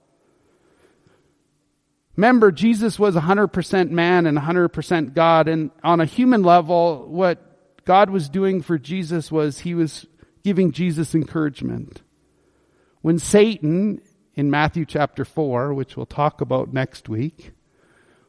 Remember, 2.15 2.51
Jesus 2.51 2.97
was 2.97 3.13
100% 3.13 3.91
man 3.91 4.25
and 4.25 4.39
100% 4.39 5.13
God. 5.13 5.47
And 5.47 5.69
on 5.83 6.01
a 6.01 6.05
human 6.05 6.41
level, 6.41 7.05
what 7.07 7.52
God 7.85 8.09
was 8.09 8.29
doing 8.29 8.61
for 8.61 8.77
Jesus 8.77 9.31
was 9.31 9.59
he 9.59 9.75
was 9.75 10.05
giving 10.43 10.71
Jesus 10.71 11.15
encouragement. 11.15 12.01
When 13.01 13.19
Satan, 13.19 14.01
in 14.35 14.49
Matthew 14.49 14.85
chapter 14.85 15.25
4, 15.25 15.73
which 15.73 15.97
we'll 15.97 16.05
talk 16.05 16.41
about 16.41 16.73
next 16.73 17.09
week, 17.09 17.51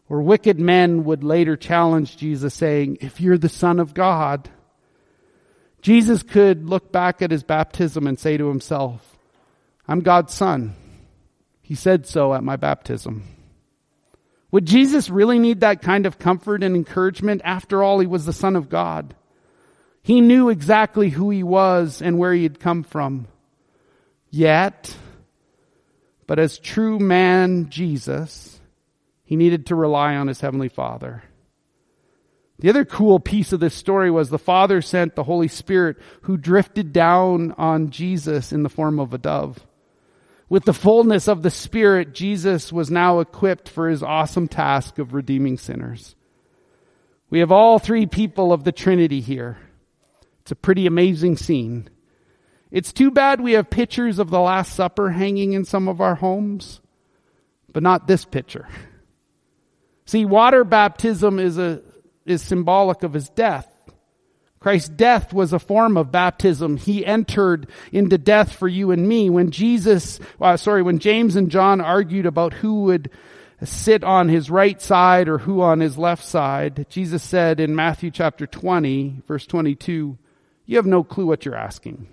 or 0.09 0.21
wicked 0.23 0.59
men 0.59 1.05
would 1.05 1.25
later 1.25 1.57
challenge 1.57 2.17
Jesus 2.17 2.55
saying, 2.55 2.99
if 3.01 3.21
you're 3.21 3.39
the 3.39 3.49
son 3.49 3.81
of 3.81 3.95
God, 3.95 4.51
Jesus 5.81 6.23
could 6.23 6.69
look 6.69 6.91
back 6.93 7.23
at 7.23 7.31
his 7.31 7.43
baptism 7.43 8.07
and 8.07 8.19
say 8.19 8.37
to 8.37 8.49
himself, 8.49 9.19
I'm 9.87 10.01
God's 10.01 10.35
son. 10.35 10.75
He 11.63 11.75
said 11.75 12.07
so 12.07 12.35
at 12.35 12.43
my 12.43 12.57
baptism. 12.57 13.25
Would 14.51 14.67
Jesus 14.67 15.11
really 15.11 15.39
need 15.39 15.61
that 15.61 15.83
kind 15.83 16.07
of 16.07 16.19
comfort 16.19 16.63
and 16.63 16.77
encouragement? 16.77 17.43
After 17.45 17.83
all, 17.83 17.99
he 17.99 18.07
was 18.07 18.25
the 18.25 18.33
Son 18.33 18.55
of 18.55 18.69
God. 18.69 19.15
He 20.05 20.21
knew 20.21 20.51
exactly 20.51 21.09
who 21.09 21.31
he 21.31 21.43
was 21.43 22.03
and 22.03 22.19
where 22.19 22.35
he 22.35 22.43
had 22.43 22.61
come 22.61 22.83
from. 22.83 23.27
Yet, 24.29 24.95
but 26.27 26.39
as 26.39 26.59
true 26.59 26.99
man 26.99 27.71
Jesus, 27.71 28.61
he 29.25 29.35
needed 29.35 29.67
to 29.67 29.75
rely 29.75 30.15
on 30.15 30.29
his 30.29 30.43
heavenly 30.43 30.69
Father. 30.69 31.23
The 32.59 32.69
other 32.69 32.85
cool 32.85 33.19
piece 33.19 33.55
of 33.55 33.61
this 33.61 33.75
story 33.75 34.11
was 34.11 34.29
the 34.29 34.39
Father 34.39 34.83
sent 34.83 35.15
the 35.15 35.23
Holy 35.25 35.49
Spirit 35.49 35.97
who 36.25 36.37
drifted 36.37 36.93
down 36.93 37.53
on 37.53 37.89
Jesus 37.89 38.53
in 38.53 38.63
the 38.63 38.69
form 38.69 39.01
of 39.01 39.15
a 39.15 39.19
dove. 39.19 39.67
With 40.51 40.67
the 40.67 40.75
fullness 40.75 41.29
of 41.29 41.43
the 41.43 41.51
Spirit, 41.51 42.13
Jesus 42.13 42.71
was 42.71 42.91
now 42.91 43.21
equipped 43.21 43.71
for 43.71 43.89
his 43.89 44.03
awesome 44.03 44.49
task 44.49 44.99
of 44.99 45.15
redeeming 45.15 45.57
sinners. 45.57 46.15
We 47.31 47.39
have 47.39 47.51
all 47.51 47.79
three 47.79 48.05
people 48.05 48.53
of 48.53 48.65
the 48.65 48.71
Trinity 48.71 49.23
here. 49.23 49.57
It's 50.45 50.53
a 50.53 50.57
pretty 50.57 50.87
amazing 50.87 51.39
scene. 51.39 51.89
It's 52.71 52.93
too 52.93 53.11
bad 53.11 53.41
we 53.41 53.53
have 53.53 53.71
pictures 53.71 54.19
of 54.19 54.29
the 54.29 54.41
Last 54.41 54.75
Supper 54.75 55.09
hanging 55.09 55.55
in 55.55 55.65
some 55.65 55.89
of 55.89 56.03
our 56.03 56.17
homes, 56.17 56.83
but 57.73 57.83
not 57.83 58.07
this 58.07 58.27
picture. 58.27 58.69
See, 60.05 60.27
water 60.27 60.63
baptism 60.63 61.39
is 61.39 61.57
a, 61.57 61.81
is 62.27 62.43
symbolic 62.43 63.05
of 63.05 63.15
his 63.15 63.31
death. 63.31 63.67
Christ's 64.61 64.91
death 64.91 65.33
was 65.33 65.55
a 65.55 65.59
form 65.59 65.97
of 65.97 66.13
baptism. 66.13 66.77
He 66.77 67.07
entered 67.07 67.71
into 67.91 68.19
death 68.19 68.53
for 68.53 68.69
you 68.69 68.91
and 68.91 69.09
me. 69.09 69.31
When 69.31 69.51
Jesus, 69.51 70.21
uh, 70.39 70.59
sorry, 70.59 70.83
when 70.83 70.99
James 70.99 71.37
and 71.37 71.51
John 71.51 71.81
argued 71.81 72.27
about 72.27 72.53
who 72.53 72.83
would 72.83 73.11
sit 73.63 74.05
on 74.05 74.29
his 74.29 74.51
right 74.51 74.83
side 74.83 75.27
or 75.27 75.39
who 75.39 75.63
on 75.63 75.81
his 75.81 75.97
left 75.97 76.25
side, 76.25 76.85
Jesus 76.91 77.23
said 77.23 77.61
in 77.61 77.75
Matthew 77.75 78.11
chapter 78.11 78.47
20, 78.47 79.23
verse 79.27 79.47
22, 79.47 80.19
you 80.67 80.77
have 80.77 80.87
no 80.87 81.05
clue 81.05 81.27
what 81.27 81.45
you're 81.45 81.57
asking. 81.57 82.09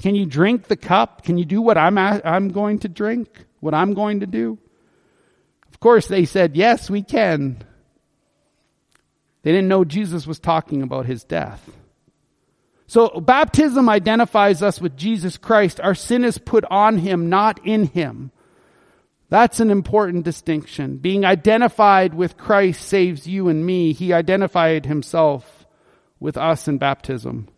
Can 0.00 0.14
you 0.14 0.26
drink 0.26 0.68
the 0.68 0.76
cup? 0.76 1.22
Can 1.22 1.38
you 1.38 1.44
do 1.44 1.60
what 1.60 1.76
I'm, 1.76 1.98
I'm 1.98 2.48
going 2.48 2.80
to 2.80 2.88
drink? 2.88 3.28
What 3.60 3.74
I'm 3.74 3.94
going 3.94 4.20
to 4.20 4.26
do? 4.26 4.58
Of 5.70 5.80
course, 5.80 6.06
they 6.06 6.24
said, 6.24 6.56
yes, 6.56 6.88
we 6.88 7.02
can. 7.02 7.62
They 9.42 9.52
didn't 9.52 9.68
know 9.68 9.84
Jesus 9.84 10.26
was 10.26 10.38
talking 10.38 10.82
about 10.82 11.06
his 11.06 11.24
death. 11.24 11.68
So 12.86 13.20
baptism 13.20 13.88
identifies 13.88 14.62
us 14.62 14.80
with 14.80 14.96
Jesus 14.96 15.36
Christ. 15.36 15.80
Our 15.80 15.94
sin 15.94 16.24
is 16.24 16.38
put 16.38 16.64
on 16.70 16.98
him, 16.98 17.28
not 17.28 17.60
in 17.66 17.84
him. 17.84 18.30
That's 19.28 19.60
an 19.60 19.70
important 19.70 20.24
distinction. 20.24 20.96
Being 20.96 21.24
identified 21.24 22.14
with 22.14 22.38
Christ 22.38 22.88
saves 22.88 23.26
you 23.26 23.48
and 23.48 23.64
me. 23.64 23.92
He 23.92 24.12
identified 24.12 24.86
himself 24.86 25.57
with 26.20 26.36
us 26.36 26.68
in 26.68 26.78
baptism. 26.78 27.48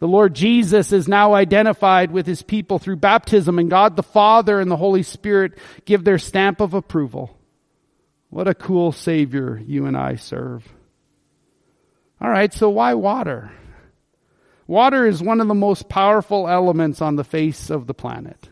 The 0.00 0.06
Lord 0.08 0.34
Jesus 0.34 0.92
is 0.92 1.08
now 1.08 1.34
identified 1.34 2.12
with 2.12 2.26
his 2.26 2.42
people 2.42 2.78
through 2.78 2.96
baptism 2.96 3.58
and 3.58 3.68
God 3.68 3.96
the 3.96 4.02
Father 4.02 4.60
and 4.60 4.70
the 4.70 4.76
Holy 4.76 5.02
Spirit 5.02 5.58
give 5.84 6.04
their 6.04 6.18
stamp 6.18 6.60
of 6.60 6.74
approval. 6.74 7.36
What 8.30 8.46
a 8.46 8.54
cool 8.54 8.92
Savior 8.92 9.60
you 9.66 9.86
and 9.86 9.96
I 9.96 10.16
serve. 10.16 10.68
All 12.20 12.30
right, 12.30 12.52
so 12.52 12.68
why 12.68 12.94
water? 12.94 13.50
Water 14.66 15.06
is 15.06 15.22
one 15.22 15.40
of 15.40 15.48
the 15.48 15.54
most 15.54 15.88
powerful 15.88 16.46
elements 16.48 17.00
on 17.00 17.16
the 17.16 17.24
face 17.24 17.70
of 17.70 17.86
the 17.86 17.94
planet. 17.94 18.48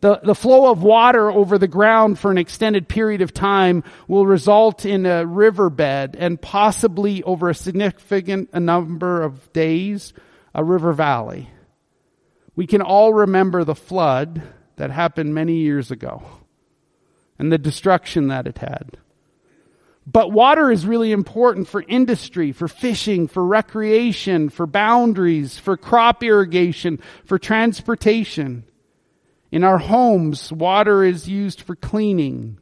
The, 0.00 0.20
the 0.22 0.34
flow 0.34 0.70
of 0.70 0.82
water 0.82 1.30
over 1.30 1.58
the 1.58 1.68
ground 1.68 2.18
for 2.18 2.30
an 2.30 2.38
extended 2.38 2.88
period 2.88 3.20
of 3.20 3.34
time 3.34 3.84
will 4.08 4.26
result 4.26 4.86
in 4.86 5.04
a 5.04 5.26
riverbed 5.26 6.16
and 6.16 6.40
possibly 6.40 7.22
over 7.22 7.50
a 7.50 7.54
significant 7.54 8.54
number 8.54 9.22
of 9.22 9.52
days, 9.52 10.14
a 10.54 10.64
river 10.64 10.94
valley. 10.94 11.50
We 12.56 12.66
can 12.66 12.80
all 12.80 13.12
remember 13.12 13.62
the 13.62 13.74
flood 13.74 14.42
that 14.76 14.90
happened 14.90 15.34
many 15.34 15.56
years 15.56 15.90
ago 15.90 16.22
and 17.38 17.52
the 17.52 17.58
destruction 17.58 18.28
that 18.28 18.46
it 18.46 18.58
had. 18.58 18.96
But 20.06 20.32
water 20.32 20.70
is 20.70 20.86
really 20.86 21.12
important 21.12 21.68
for 21.68 21.84
industry, 21.86 22.52
for 22.52 22.68
fishing, 22.68 23.28
for 23.28 23.44
recreation, 23.44 24.48
for 24.48 24.66
boundaries, 24.66 25.58
for 25.58 25.76
crop 25.76 26.22
irrigation, 26.22 27.00
for 27.24 27.38
transportation. 27.38 28.64
In 29.50 29.64
our 29.64 29.78
homes, 29.78 30.52
water 30.52 31.04
is 31.04 31.28
used 31.28 31.60
for 31.60 31.74
cleaning, 31.74 32.58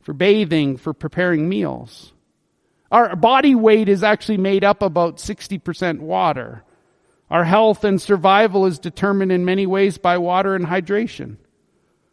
for 0.00 0.14
bathing, 0.14 0.76
for 0.76 0.94
preparing 0.94 1.48
meals. 1.48 2.12
Our 2.90 3.16
body 3.16 3.54
weight 3.54 3.88
is 3.88 4.02
actually 4.02 4.38
made 4.38 4.64
up 4.64 4.80
about 4.80 5.16
60% 5.16 6.00
water. 6.00 6.62
Our 7.30 7.44
health 7.44 7.84
and 7.84 8.00
survival 8.00 8.66
is 8.66 8.78
determined 8.78 9.32
in 9.32 9.44
many 9.44 9.66
ways 9.66 9.98
by 9.98 10.18
water 10.18 10.54
and 10.54 10.64
hydration. 10.64 11.36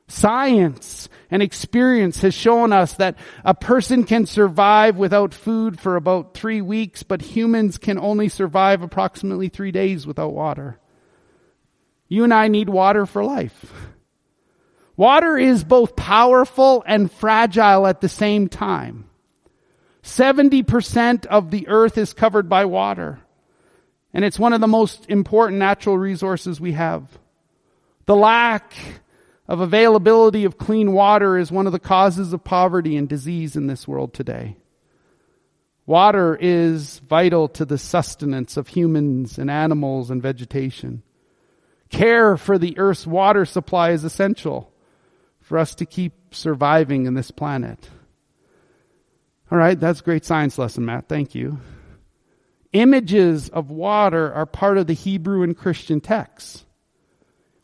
Science 0.08 1.08
and 1.32 1.42
experience 1.42 2.22
has 2.22 2.34
shown 2.34 2.74
us 2.74 2.96
that 2.96 3.16
a 3.46 3.54
person 3.54 4.04
can 4.04 4.26
survive 4.26 4.98
without 4.98 5.34
food 5.34 5.80
for 5.80 5.96
about 5.96 6.34
three 6.34 6.62
weeks, 6.62 7.04
but 7.04 7.22
humans 7.22 7.78
can 7.78 7.98
only 7.98 8.28
survive 8.28 8.82
approximately 8.82 9.48
three 9.50 9.72
days 9.72 10.06
without 10.06 10.34
water. 10.34 10.80
You 12.10 12.24
and 12.24 12.34
I 12.34 12.48
need 12.48 12.70
water 12.70 13.06
for 13.06 13.24
life. 13.24 13.72
Water 14.96 15.38
is 15.38 15.64
both 15.64 15.96
powerful 15.96 16.84
and 16.86 17.12
fragile 17.12 17.88
at 17.88 18.02
the 18.02 18.10
same 18.10 18.48
time. 18.48 19.10
70% 20.04 21.26
of 21.26 21.50
the 21.50 21.68
earth 21.68 21.98
is 21.98 22.14
covered 22.14 22.48
by 22.48 22.66
water. 22.66 23.20
And 24.14 24.24
it's 24.24 24.38
one 24.38 24.54
of 24.54 24.62
the 24.62 24.68
most 24.68 25.10
important 25.10 25.58
natural 25.58 25.98
resources 25.98 26.62
we 26.62 26.74
have. 26.74 27.08
The 28.06 28.16
lack 28.16 28.74
of 29.48 29.62
availability 29.62 30.46
of 30.46 30.58
clean 30.58 30.92
water 30.92 31.38
is 31.38 31.52
one 31.52 31.66
of 31.66 31.74
the 31.74 31.80
causes 31.80 32.32
of 32.32 32.44
poverty 32.44 32.96
and 32.96 33.10
disease 33.10 33.56
in 33.56 33.68
this 33.68 33.88
world 33.88 34.14
today. 34.14 34.58
Water 35.86 36.38
is 36.40 37.00
vital 37.00 37.48
to 37.50 37.66
the 37.66 37.78
sustenance 37.78 38.56
of 38.56 38.68
humans 38.68 39.38
and 39.38 39.50
animals 39.50 40.12
and 40.12 40.22
vegetation. 40.22 41.02
Care 41.90 42.38
for 42.38 42.58
the 42.58 42.78
earth's 42.78 43.08
water 43.08 43.46
supply 43.46 43.92
is 43.92 44.04
essential 44.04 44.73
for 45.54 45.60
us 45.60 45.76
to 45.76 45.86
keep 45.86 46.34
surviving 46.34 47.06
in 47.06 47.14
this 47.14 47.30
planet. 47.30 47.88
All 49.52 49.58
right, 49.60 49.80
that's 49.80 50.00
a 50.00 50.04
great 50.04 50.26
science 50.26 50.58
lesson, 50.58 50.84
Matt. 50.84 51.08
Thank 51.08 51.36
you. 51.36 51.60
Images 52.72 53.50
of 53.50 53.70
water 53.70 54.34
are 54.34 54.48
part 54.48 54.80
of 54.80 54.88
the 54.88 54.96
Hebrew 54.96 55.44
and 55.44 55.56
Christian 55.56 56.02
texts. 56.02 56.66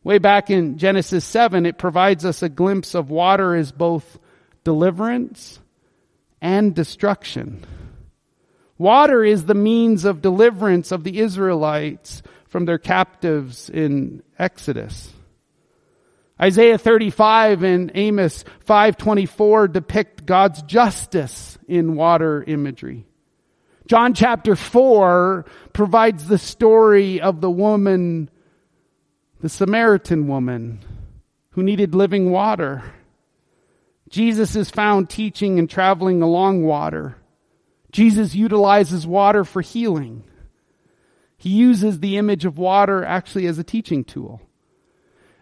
Way 0.04 0.20
back 0.20 0.52
in 0.52 0.78
Genesis 0.78 1.26
7, 1.26 1.66
it 1.66 1.80
provides 1.80 2.26
us 2.26 2.44
a 2.44 2.48
glimpse 2.48 2.94
of 2.94 3.10
water 3.10 3.56
as 3.56 3.72
both 3.72 4.20
deliverance 4.64 5.60
and 6.40 6.76
destruction. 6.76 7.66
Water 8.78 9.24
is 9.24 9.46
the 9.46 9.56
means 9.56 10.06
of 10.06 10.22
deliverance 10.22 10.92
of 10.92 11.04
the 11.04 11.18
Israelites 11.18 12.22
from 12.50 12.66
their 12.66 12.78
captives 12.78 13.68
in 13.68 14.22
Exodus. 14.38 15.12
Isaiah 16.42 16.78
35 16.78 17.64
and 17.64 17.92
Amos 17.96 18.46
524 18.62 19.68
depict 19.68 20.26
God's 20.26 20.62
justice 20.64 21.58
in 21.68 21.96
water 21.96 22.44
imagery. 22.46 23.06
John 23.88 24.14
chapter 24.14 24.56
4 24.56 25.46
provides 25.74 26.28
the 26.28 26.38
story 26.38 27.20
of 27.20 27.42
the 27.42 27.50
woman, 27.50 28.30
the 29.42 29.50
Samaritan 29.50 30.28
woman, 30.28 30.80
who 31.52 31.64
needed 31.64 31.96
living 31.96 32.32
water. 32.32 32.84
Jesus 34.10 34.56
is 34.56 34.70
found 34.70 35.10
teaching 35.10 35.60
and 35.60 35.70
traveling 35.70 36.22
along 36.22 36.64
water. 36.64 37.18
Jesus 37.92 38.36
utilizes 38.36 39.06
water 39.06 39.44
for 39.44 39.62
healing. 39.62 40.24
He 41.38 41.50
uses 41.50 42.00
the 42.00 42.18
image 42.18 42.46
of 42.46 42.58
water 42.58 43.04
actually 43.04 43.48
as 43.48 43.58
a 43.58 43.64
teaching 43.64 44.04
tool. 44.04 44.42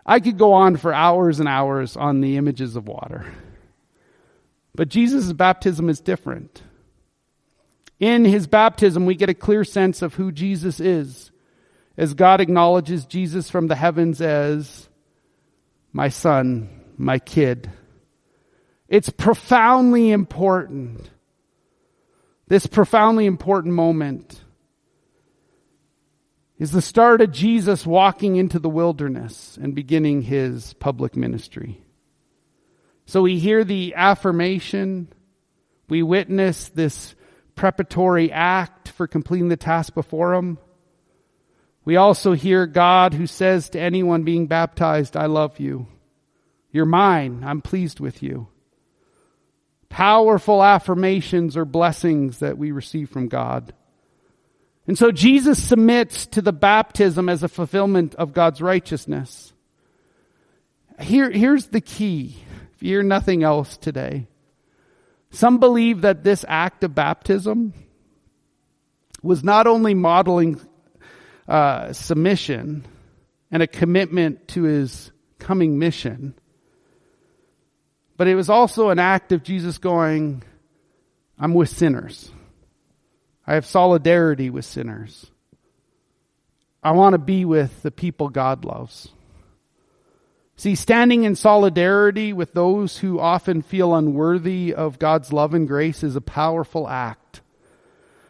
I 0.07 0.21
could 0.21 0.37
go 0.37 0.53
on 0.53 0.77
for 0.77 0.93
hours 0.93 1.39
and 1.39 1.49
hours 1.49 1.97
on 1.97 2.21
the 2.21 2.37
images 2.37 2.75
of 2.77 2.87
water. 2.87 3.25
But 4.73 4.89
Jesus' 4.89 5.33
baptism 5.33 5.89
is 5.89 5.99
different. 5.99 6.61
In 7.99 8.23
his 8.23 8.47
baptism, 8.47 9.05
we 9.05 9.15
get 9.15 9.29
a 9.29 9.33
clear 9.33 9.63
sense 9.63 10.01
of 10.01 10.13
who 10.13 10.31
Jesus 10.31 10.79
is 10.79 11.31
as 11.97 12.13
God 12.13 12.39
acknowledges 12.39 13.05
Jesus 13.05 13.49
from 13.49 13.67
the 13.67 13.75
heavens 13.75 14.21
as 14.21 14.87
my 15.91 16.09
son, 16.09 16.69
my 16.95 17.17
kid. 17.19 17.69
It's 18.87 19.09
profoundly 19.09 20.11
important. 20.11 21.09
This 22.47 22.67
profoundly 22.67 23.25
important 23.25 23.73
moment 23.73 24.41
is 26.57 26.71
the 26.71 26.81
start 26.81 27.21
of 27.21 27.31
Jesus 27.31 27.85
walking 27.85 28.35
into 28.35 28.59
the 28.59 28.69
wilderness 28.69 29.57
and 29.61 29.75
beginning 29.75 30.23
his 30.23 30.73
public 30.73 31.15
ministry. 31.15 31.81
So 33.05 33.21
we 33.21 33.37
hear 33.39 33.63
the 33.63 33.93
affirmation. 33.95 35.07
We 35.87 36.03
witness 36.03 36.69
this 36.69 37.15
preparatory 37.55 38.31
act 38.31 38.89
for 38.89 39.07
completing 39.07 39.49
the 39.49 39.57
task 39.57 39.93
before 39.93 40.33
him. 40.33 40.57
We 41.85 41.95
also 41.95 42.33
hear 42.33 42.65
God 42.65 43.13
who 43.13 43.27
says 43.27 43.69
to 43.69 43.79
anyone 43.79 44.23
being 44.23 44.47
baptized, 44.47 45.15
I 45.15 45.27
love 45.27 45.59
you. 45.59 45.87
You're 46.71 46.85
mine. 46.85 47.43
I'm 47.45 47.61
pleased 47.61 47.99
with 47.99 48.21
you. 48.21 48.47
Powerful 49.87 50.61
affirmations 50.61 51.55
or 51.55 51.63
blessings 51.63 52.39
that 52.39 52.57
we 52.57 52.71
receive 52.71 53.09
from 53.09 53.29
God. 53.29 53.73
And 54.87 54.97
so 54.97 55.11
Jesus 55.11 55.61
submits 55.61 56.25
to 56.27 56.41
the 56.41 56.53
baptism 56.53 57.27
as 57.27 57.43
a 57.43 57.49
fulfillment 57.49 58.15
of 58.15 58.33
God's 58.33 58.61
righteousness. 58.61 59.53
Here, 60.99 61.29
here's 61.29 61.67
the 61.67 61.81
key. 61.81 62.37
If 62.73 62.83
you 62.83 62.89
hear 62.89 63.03
nothing 63.03 63.43
else 63.43 63.75
today. 63.75 64.27
Some 65.29 65.59
believe 65.59 66.01
that 66.01 66.23
this 66.23 66.45
act 66.47 66.85
of 66.85 66.95
baptism 66.95 67.73
was 69.21 69.43
not 69.43 69.67
only 69.67 69.93
modeling 69.93 70.61
uh, 71.47 71.91
submission 71.91 72.85
and 73.51 73.61
a 73.61 73.67
commitment 73.67 74.47
to 74.49 74.63
his 74.63 75.11
coming 75.37 75.77
mission, 75.79 76.33
but 78.15 78.27
it 78.27 78.35
was 78.35 78.49
also 78.49 78.89
an 78.89 78.99
act 78.99 79.31
of 79.31 79.43
Jesus 79.43 79.77
going, 79.79 80.43
I'm 81.37 81.53
with 81.53 81.69
sinners. 81.69 82.31
I 83.47 83.53
have 83.53 83.65
solidarity 83.65 84.49
with 84.49 84.65
sinners. 84.65 85.31
I 86.83 86.91
want 86.91 87.13
to 87.13 87.19
be 87.19 87.45
with 87.45 87.81
the 87.81 87.91
people 87.91 88.29
God 88.29 88.65
loves. 88.65 89.09
See, 90.57 90.75
standing 90.75 91.23
in 91.23 91.35
solidarity 91.35 92.33
with 92.33 92.53
those 92.53 92.97
who 92.97 93.19
often 93.19 93.61
feel 93.61 93.95
unworthy 93.95 94.73
of 94.73 94.99
God's 94.99 95.31
love 95.31 95.53
and 95.53 95.67
grace 95.67 96.03
is 96.03 96.15
a 96.15 96.21
powerful 96.21 96.87
act 96.87 97.41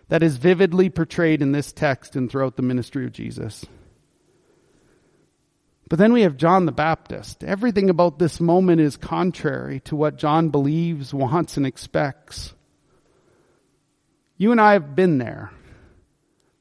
that 0.10 0.23
is 0.23 0.38
vividly 0.38 0.89
portrayed 0.89 1.41
in 1.41 1.51
this 1.51 1.71
text 1.71 2.15
and 2.15 2.30
throughout 2.30 2.56
the 2.56 2.62
ministry 2.62 3.06
of 3.06 3.13
Jesus. 3.13 3.65
But 5.89 5.99
then 5.99 6.12
we 6.12 6.23
have 6.23 6.36
John 6.36 6.65
the 6.65 6.73
Baptist. 6.73 7.45
Everything 7.45 7.89
about 7.89 8.19
this 8.19 8.41
moment 8.41 8.82
is 8.82 8.97
contrary 8.97 9.80
to 9.82 9.95
what 9.95 10.17
John 10.17 10.49
believes, 10.49 11.13
wants, 11.13 11.56
and 11.56 11.65
expects. 11.65 12.53
You 14.38 14.52
and 14.52 14.62
I 14.62 14.73
have 14.73 14.95
been 14.95 15.17
there. 15.17 15.52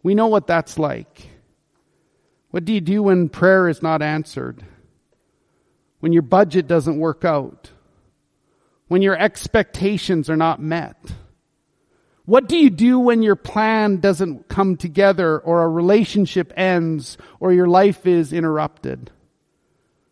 We 0.03 0.15
know 0.15 0.29
what 0.29 0.47
that's 0.47 0.79
like. 0.79 1.29
What 2.51 2.65
do 2.65 2.73
you 2.73 2.81
do 2.81 3.03
when 3.03 3.29
prayer 3.29 3.69
is 3.69 3.83
not 3.83 4.03
answered? 4.03 4.65
When 6.01 6.12
your 6.12 6.23
budget 6.23 6.67
doesn't 6.67 6.99
work 6.99 7.25
out? 7.25 7.71
When 8.89 9.03
your 9.03 9.19
expectations 9.19 10.31
are 10.31 10.37
not 10.37 10.61
met? 10.61 10.97
What 12.25 12.49
do 12.49 12.57
you 12.57 12.71
do 12.71 12.99
when 12.99 13.23
your 13.23 13.37
plan 13.37 13.99
doesn't 13.99 14.49
come 14.49 14.77
together 14.77 15.39
or 15.39 15.62
a 15.62 15.69
relationship 15.69 16.53
ends 16.57 17.19
or 17.39 17.53
your 17.53 17.69
life 17.69 18.07
is 18.07 18.33
interrupted? 18.33 19.11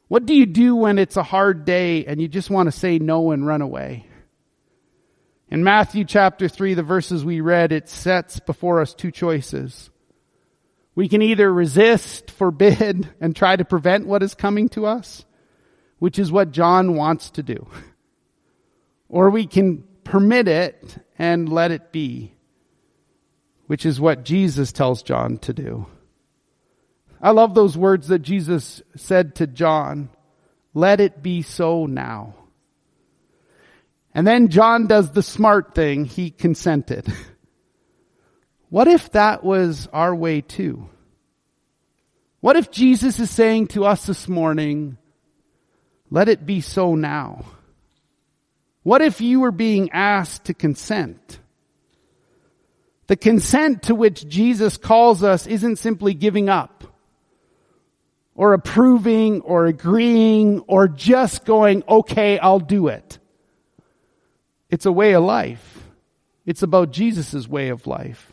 What 0.08 0.26
do 0.26 0.34
you 0.34 0.46
do 0.46 0.76
when 0.76 0.98
it's 0.98 1.16
a 1.16 1.22
hard 1.22 1.64
day 1.64 2.04
and 2.04 2.20
you 2.20 2.28
just 2.28 2.50
want 2.50 2.66
to 2.66 2.72
say 2.72 2.98
no 2.98 3.30
and 3.30 3.46
run 3.46 3.62
away? 3.62 4.06
In 5.50 5.62
Matthew 5.62 6.04
chapter 6.04 6.48
3, 6.48 6.74
the 6.74 6.82
verses 6.82 7.24
we 7.24 7.40
read, 7.40 7.72
it 7.72 7.88
sets 7.88 8.40
before 8.40 8.80
us 8.80 8.94
two 8.94 9.10
choices. 9.10 9.90
We 10.94 11.08
can 11.08 11.22
either 11.22 11.52
resist, 11.52 12.30
forbid, 12.30 13.08
and 13.20 13.34
try 13.34 13.56
to 13.56 13.64
prevent 13.64 14.06
what 14.06 14.22
is 14.22 14.34
coming 14.34 14.68
to 14.70 14.86
us, 14.86 15.24
which 15.98 16.18
is 16.18 16.32
what 16.32 16.52
John 16.52 16.94
wants 16.94 17.30
to 17.30 17.42
do. 17.42 17.66
Or 19.06 19.30
we 19.30 19.46
can 19.46 19.84
permit 20.02 20.48
it 20.48 20.98
and 21.18 21.48
let 21.48 21.70
it 21.70 21.92
be, 21.92 22.34
which 23.66 23.86
is 23.86 24.00
what 24.00 24.24
Jesus 24.24 24.72
tells 24.72 25.04
John 25.04 25.38
to 25.38 25.52
do. 25.52 25.86
I 27.20 27.30
love 27.30 27.54
those 27.54 27.76
words 27.76 28.08
that 28.08 28.20
Jesus 28.20 28.82
said 28.96 29.36
to 29.36 29.46
John. 29.46 30.10
Let 30.72 31.00
it 31.00 31.22
be 31.22 31.42
so 31.42 31.86
now. 31.86 32.34
And 34.14 34.26
then 34.26 34.48
John 34.48 34.86
does 34.86 35.10
the 35.10 35.22
smart 35.22 35.74
thing. 35.74 36.04
He 36.04 36.30
consented. 36.30 37.12
What 38.74 38.88
if 38.88 39.12
that 39.12 39.44
was 39.44 39.86
our 39.92 40.12
way 40.12 40.40
too? 40.40 40.88
What 42.40 42.56
if 42.56 42.72
Jesus 42.72 43.20
is 43.20 43.30
saying 43.30 43.68
to 43.68 43.84
us 43.84 44.04
this 44.06 44.26
morning, 44.26 44.98
let 46.10 46.28
it 46.28 46.44
be 46.44 46.60
so 46.60 46.96
now? 46.96 47.44
What 48.82 49.00
if 49.00 49.20
you 49.20 49.38
were 49.38 49.52
being 49.52 49.92
asked 49.92 50.46
to 50.46 50.54
consent? 50.54 51.38
The 53.06 53.14
consent 53.14 53.84
to 53.84 53.94
which 53.94 54.26
Jesus 54.26 54.76
calls 54.76 55.22
us 55.22 55.46
isn't 55.46 55.76
simply 55.76 56.12
giving 56.12 56.48
up 56.48 56.82
or 58.34 58.54
approving 58.54 59.40
or 59.42 59.66
agreeing 59.66 60.64
or 60.66 60.88
just 60.88 61.44
going, 61.44 61.84
okay, 61.88 62.40
I'll 62.40 62.58
do 62.58 62.88
it. 62.88 63.20
It's 64.74 64.86
a 64.86 64.92
way 64.92 65.12
of 65.12 65.22
life. 65.22 65.84
It's 66.44 66.64
about 66.64 66.90
Jesus' 66.90 67.46
way 67.46 67.68
of 67.68 67.86
life. 67.86 68.32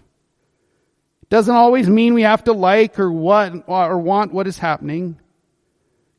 It 1.21 1.29
Doesn't 1.29 1.53
always 1.53 1.87
mean 1.87 2.15
we 2.15 2.23
have 2.23 2.45
to 2.45 2.53
like 2.53 2.99
or 2.99 3.11
what 3.11 3.65
or 3.67 3.99
want 3.99 4.33
what 4.33 4.47
is 4.47 4.57
happening. 4.57 5.19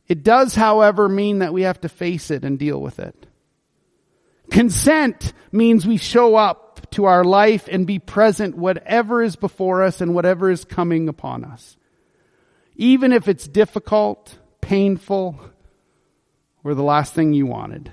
It 0.06 0.22
does, 0.22 0.54
however, 0.54 1.08
mean 1.08 1.40
that 1.40 1.52
we 1.52 1.62
have 1.62 1.80
to 1.80 1.88
face 1.88 2.30
it 2.30 2.44
and 2.44 2.56
deal 2.56 2.80
with 2.80 3.00
it. 3.00 3.26
Consent 4.48 5.32
means 5.50 5.88
we 5.88 5.96
show 5.96 6.36
up 6.36 6.88
to 6.92 7.06
our 7.06 7.24
life 7.24 7.68
and 7.68 7.84
be 7.84 7.98
present 7.98 8.56
whatever 8.56 9.24
is 9.24 9.34
before 9.34 9.82
us 9.82 10.00
and 10.00 10.14
whatever 10.14 10.52
is 10.52 10.64
coming 10.64 11.08
upon 11.08 11.44
us. 11.44 11.76
Even 12.76 13.12
if 13.12 13.26
it's 13.26 13.48
difficult, 13.48 14.38
painful, 14.60 15.40
or 16.62 16.76
the 16.76 16.84
last 16.84 17.12
thing 17.12 17.32
you 17.32 17.46
wanted. 17.46 17.90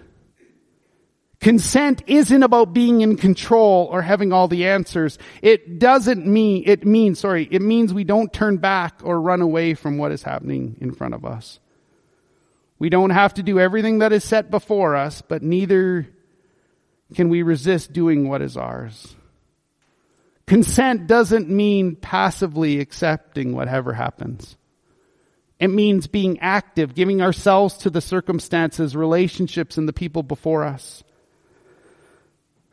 Consent 1.39 2.03
isn't 2.05 2.43
about 2.43 2.73
being 2.73 2.99
in 2.99 3.15
control 3.15 3.87
or 3.91 4.01
having 4.01 4.33
all 4.33 4.49
the 4.49 4.67
answers. 4.67 5.17
It 5.41 5.79
doesn't 5.79 6.27
mean, 6.27 6.63
it 6.65 6.85
means, 6.85 7.19
sorry, 7.19 7.47
it 7.49 7.61
means 7.61 7.93
we 7.93 8.03
don't 8.03 8.33
turn 8.33 8.57
back 8.57 8.99
or 9.03 9.21
run 9.21 9.41
away 9.41 9.73
from 9.73 9.97
what 9.97 10.11
is 10.11 10.21
happening 10.21 10.75
in 10.81 10.91
front 10.91 11.13
of 11.13 11.23
us. 11.23 11.59
We 12.77 12.89
don't 12.89 13.11
have 13.11 13.35
to 13.35 13.43
do 13.43 13.57
everything 13.59 13.99
that 13.99 14.11
is 14.11 14.23
set 14.23 14.51
before 14.51 14.97
us, 14.97 15.21
but 15.21 15.41
neither 15.41 16.07
can 17.15 17.29
we 17.29 17.41
resist 17.41 17.93
doing 17.93 18.27
what 18.27 18.41
is 18.41 18.57
ours. 18.57 19.15
Consent 20.45 21.07
doesn't 21.07 21.49
mean 21.49 21.95
passively 21.95 22.79
accepting 22.79 23.53
whatever 23.53 23.93
happens. 23.93 24.57
It 25.57 25.69
means 25.69 26.07
being 26.07 26.39
active, 26.39 26.95
giving 26.95 27.21
ourselves 27.21 27.77
to 27.79 27.89
the 27.89 28.01
circumstances, 28.01 28.95
relationships, 28.95 29.77
and 29.77 29.87
the 29.87 29.93
people 29.93 30.23
before 30.23 30.63
us. 30.63 31.03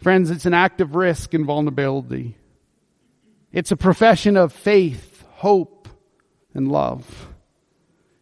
Friends, 0.06 0.30
it's 0.30 0.46
an 0.46 0.54
act 0.54 0.80
of 0.80 0.94
risk 0.94 1.34
and 1.34 1.44
vulnerability. 1.44 2.36
It's 3.50 3.72
a 3.72 3.76
profession 3.76 4.36
of 4.36 4.52
faith, 4.52 5.24
hope, 5.32 5.88
and 6.54 6.70
love. 6.70 7.28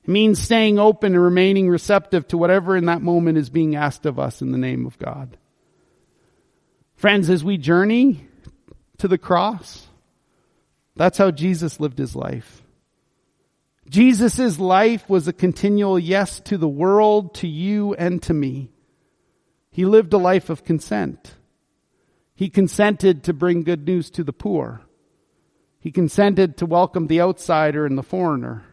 It 0.03 0.09
means 0.09 0.41
staying 0.41 0.79
open 0.79 1.13
and 1.13 1.23
remaining 1.23 1.69
receptive 1.69 2.27
to 2.29 2.39
whatever 2.39 2.75
in 2.75 2.87
that 2.87 3.03
moment 3.03 3.37
is 3.37 3.51
being 3.51 3.77
asked 3.77 4.07
of 4.07 4.19
us 4.19 4.41
in 4.41 4.51
the 4.51 4.57
name 4.57 4.87
of 4.87 4.99
God. 4.99 5.37
Friends, 6.97 7.29
as 7.29 7.45
we 7.45 7.59
journey 7.59 8.27
to 8.97 9.07
the 9.07 9.19
cross, 9.19 9.87
that's 10.97 11.19
how 11.19 11.31
Jesus 11.31 11.81
lived 11.81 11.99
his 11.99 12.17
life. 12.17 12.63
Jesus' 13.91 14.59
life 14.59 15.07
was 15.11 15.29
a 15.29 15.35
continual 15.35 15.99
yes 15.99 16.41
to 16.47 16.57
the 16.57 16.67
world, 16.67 17.35
to 17.35 17.47
you, 17.47 17.93
and 17.93 18.23
to 18.23 18.33
me. 18.33 18.71
He 19.71 19.85
lived 19.85 20.15
a 20.15 20.17
life 20.17 20.49
of 20.49 20.65
consent. 20.65 21.35
He 22.37 22.49
consented 22.49 23.25
to 23.25 23.33
bring 23.33 23.63
good 23.63 23.87
news 23.87 24.11
to 24.11 24.25
the 24.25 24.33
poor. 24.33 24.81
He 25.79 25.93
consented 25.93 26.57
to 26.57 26.67
welcome 26.67 27.07
the 27.07 27.21
outsider 27.21 27.87
and 27.87 27.97
the 27.97 28.03
foreigner. 28.03 28.65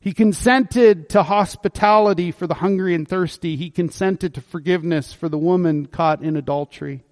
He 0.00 0.12
consented 0.12 1.08
to 1.10 1.22
hospitality 1.22 2.30
for 2.30 2.46
the 2.46 2.54
hungry 2.54 2.94
and 2.94 3.06
thirsty. 3.06 3.56
He 3.56 3.70
consented 3.70 4.34
to 4.34 4.40
forgiveness 4.40 5.12
for 5.12 5.28
the 5.28 5.38
woman 5.38 5.86
caught 5.86 6.22
in 6.22 6.36
adultery. 6.36 7.04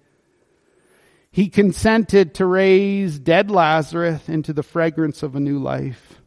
He 1.29 1.49
consented 1.49 2.33
to 2.35 2.45
raise 2.45 3.19
dead 3.19 3.51
Lazarus 3.51 4.27
into 4.27 4.53
the 4.53 4.63
fragrance 4.63 5.21
of 5.21 5.35
a 5.35 5.39
new 5.39 5.59
life. 5.59 6.21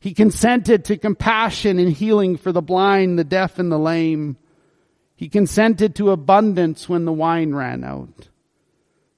He 0.00 0.14
consented 0.14 0.84
to 0.84 0.96
compassion 0.96 1.78
and 1.78 1.92
healing 1.92 2.36
for 2.36 2.52
the 2.52 2.62
blind, 2.62 3.18
the 3.18 3.24
deaf, 3.24 3.58
and 3.58 3.72
the 3.72 3.78
lame. 3.78 4.36
He 5.16 5.28
consented 5.28 5.96
to 5.96 6.12
abundance 6.12 6.88
when 6.88 7.04
the 7.04 7.12
wine 7.12 7.52
ran 7.54 7.82
out. 7.82 8.28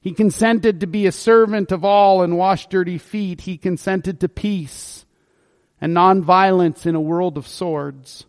He 0.00 0.12
consented 0.12 0.80
to 0.80 0.86
be 0.86 1.06
a 1.06 1.12
servant 1.12 1.72
of 1.72 1.84
all 1.84 2.22
and 2.22 2.38
wash 2.38 2.66
dirty 2.68 2.98
feet. 2.98 3.42
He 3.42 3.58
consented 3.58 4.20
to 4.20 4.28
peace 4.28 5.04
and 5.80 5.94
nonviolence 5.94 6.86
in 6.86 6.94
a 6.94 7.00
world 7.00 7.36
of 7.36 7.46
swords. 7.46 8.24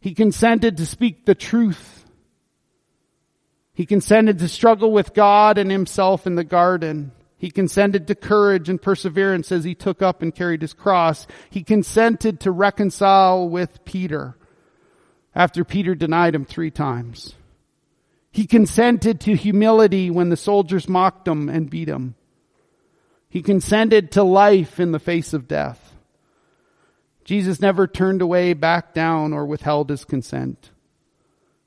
He 0.00 0.14
consented 0.14 0.76
to 0.76 0.86
speak 0.86 1.24
the 1.24 1.34
truth. 1.34 2.04
He 3.74 3.86
consented 3.86 4.38
to 4.38 4.48
struggle 4.48 4.92
with 4.92 5.14
God 5.14 5.58
and 5.58 5.70
himself 5.70 6.26
in 6.26 6.36
the 6.36 6.44
garden. 6.44 7.12
He 7.38 7.50
consented 7.50 8.06
to 8.06 8.14
courage 8.14 8.68
and 8.68 8.80
perseverance 8.80 9.50
as 9.50 9.64
he 9.64 9.74
took 9.74 10.00
up 10.00 10.22
and 10.22 10.34
carried 10.34 10.62
his 10.62 10.74
cross. 10.74 11.26
He 11.50 11.64
consented 11.64 12.40
to 12.40 12.52
reconcile 12.52 13.48
with 13.48 13.84
Peter 13.84 14.36
after 15.34 15.64
Peter 15.64 15.96
denied 15.96 16.36
him 16.36 16.44
three 16.44 16.70
times. 16.70 17.34
He 18.32 18.46
consented 18.46 19.20
to 19.20 19.36
humility 19.36 20.10
when 20.10 20.30
the 20.30 20.36
soldiers 20.36 20.88
mocked 20.88 21.28
him 21.28 21.50
and 21.50 21.68
beat 21.68 21.88
him. 21.88 22.14
He 23.28 23.42
consented 23.42 24.12
to 24.12 24.22
life 24.22 24.80
in 24.80 24.92
the 24.92 24.98
face 24.98 25.34
of 25.34 25.46
death. 25.46 25.94
Jesus 27.24 27.60
never 27.60 27.86
turned 27.86 28.22
away, 28.22 28.54
backed 28.54 28.94
down, 28.94 29.32
or 29.32 29.46
withheld 29.46 29.90
his 29.90 30.04
consent. 30.04 30.70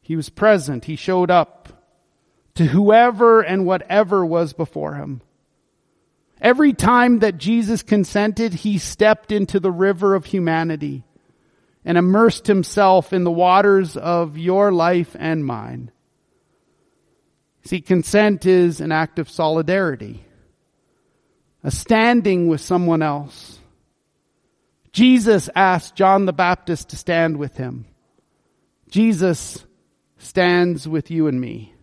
He 0.01 0.15
was 0.15 0.29
present. 0.29 0.85
He 0.85 0.95
showed 0.95 1.31
up 1.31 1.69
to 2.55 2.65
whoever 2.65 3.41
and 3.41 3.65
whatever 3.65 4.25
was 4.25 4.53
before 4.53 4.95
him. 4.95 5.21
Every 6.41 6.73
time 6.73 7.19
that 7.19 7.37
Jesus 7.37 7.83
consented, 7.83 8.53
he 8.53 8.77
stepped 8.77 9.31
into 9.31 9.59
the 9.59 9.71
river 9.71 10.15
of 10.15 10.25
humanity 10.25 11.03
and 11.83 11.97
immersed 11.97 12.47
himself 12.47 13.13
in 13.13 13.23
the 13.23 13.31
waters 13.31 13.95
of 13.95 14.37
your 14.37 14.71
life 14.71 15.15
and 15.17 15.45
mine. 15.45 15.91
See, 17.65 17.81
consent 17.81 18.45
is 18.45 18.79
an 18.79 18.91
act 18.91 19.17
of 19.17 19.27
solidarity, 19.27 20.23
a 21.63 21.71
standing 21.71 22.47
with 22.47 22.61
someone 22.61 23.01
else. 23.01 23.57
Jesus 24.91 25.49
asked 25.55 25.95
John 25.95 26.25
the 26.25 26.33
Baptist 26.33 26.89
to 26.89 26.95
stand 26.95 27.37
with 27.37 27.57
him. 27.57 27.85
Jesus 28.89 29.65
stands 30.19 30.87
with 30.87 31.09
you 31.09 31.25
and 31.25 31.41
me. 31.41 31.73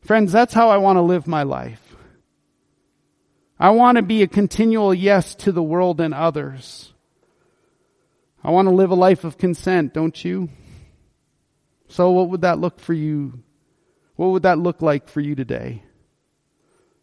Friends, 0.00 0.32
that's 0.32 0.54
how 0.54 0.70
I 0.70 0.78
want 0.78 0.96
to 0.96 1.02
live 1.02 1.28
my 1.28 1.44
life. 1.44 1.96
I 3.60 3.70
want 3.70 3.96
to 3.96 4.02
be 4.02 4.22
a 4.22 4.28
continual 4.28 4.92
yes 4.92 5.36
to 5.36 5.52
the 5.52 5.62
world 5.62 6.00
and 6.00 6.12
others. 6.12 6.92
I 8.42 8.50
want 8.50 8.66
to 8.66 8.74
live 8.74 8.90
a 8.90 8.96
life 8.96 9.22
of 9.22 9.38
consent, 9.38 9.94
don't 9.94 10.24
you? 10.24 10.48
So 11.88 12.10
what 12.10 12.30
would 12.30 12.42
that 12.42 12.58
look 12.58 12.80
for 12.80 12.92
you 12.92 13.44
what 14.18 14.30
would 14.30 14.42
that 14.42 14.58
look 14.58 14.82
like 14.82 15.08
for 15.08 15.20
you 15.20 15.36
today? 15.36 15.84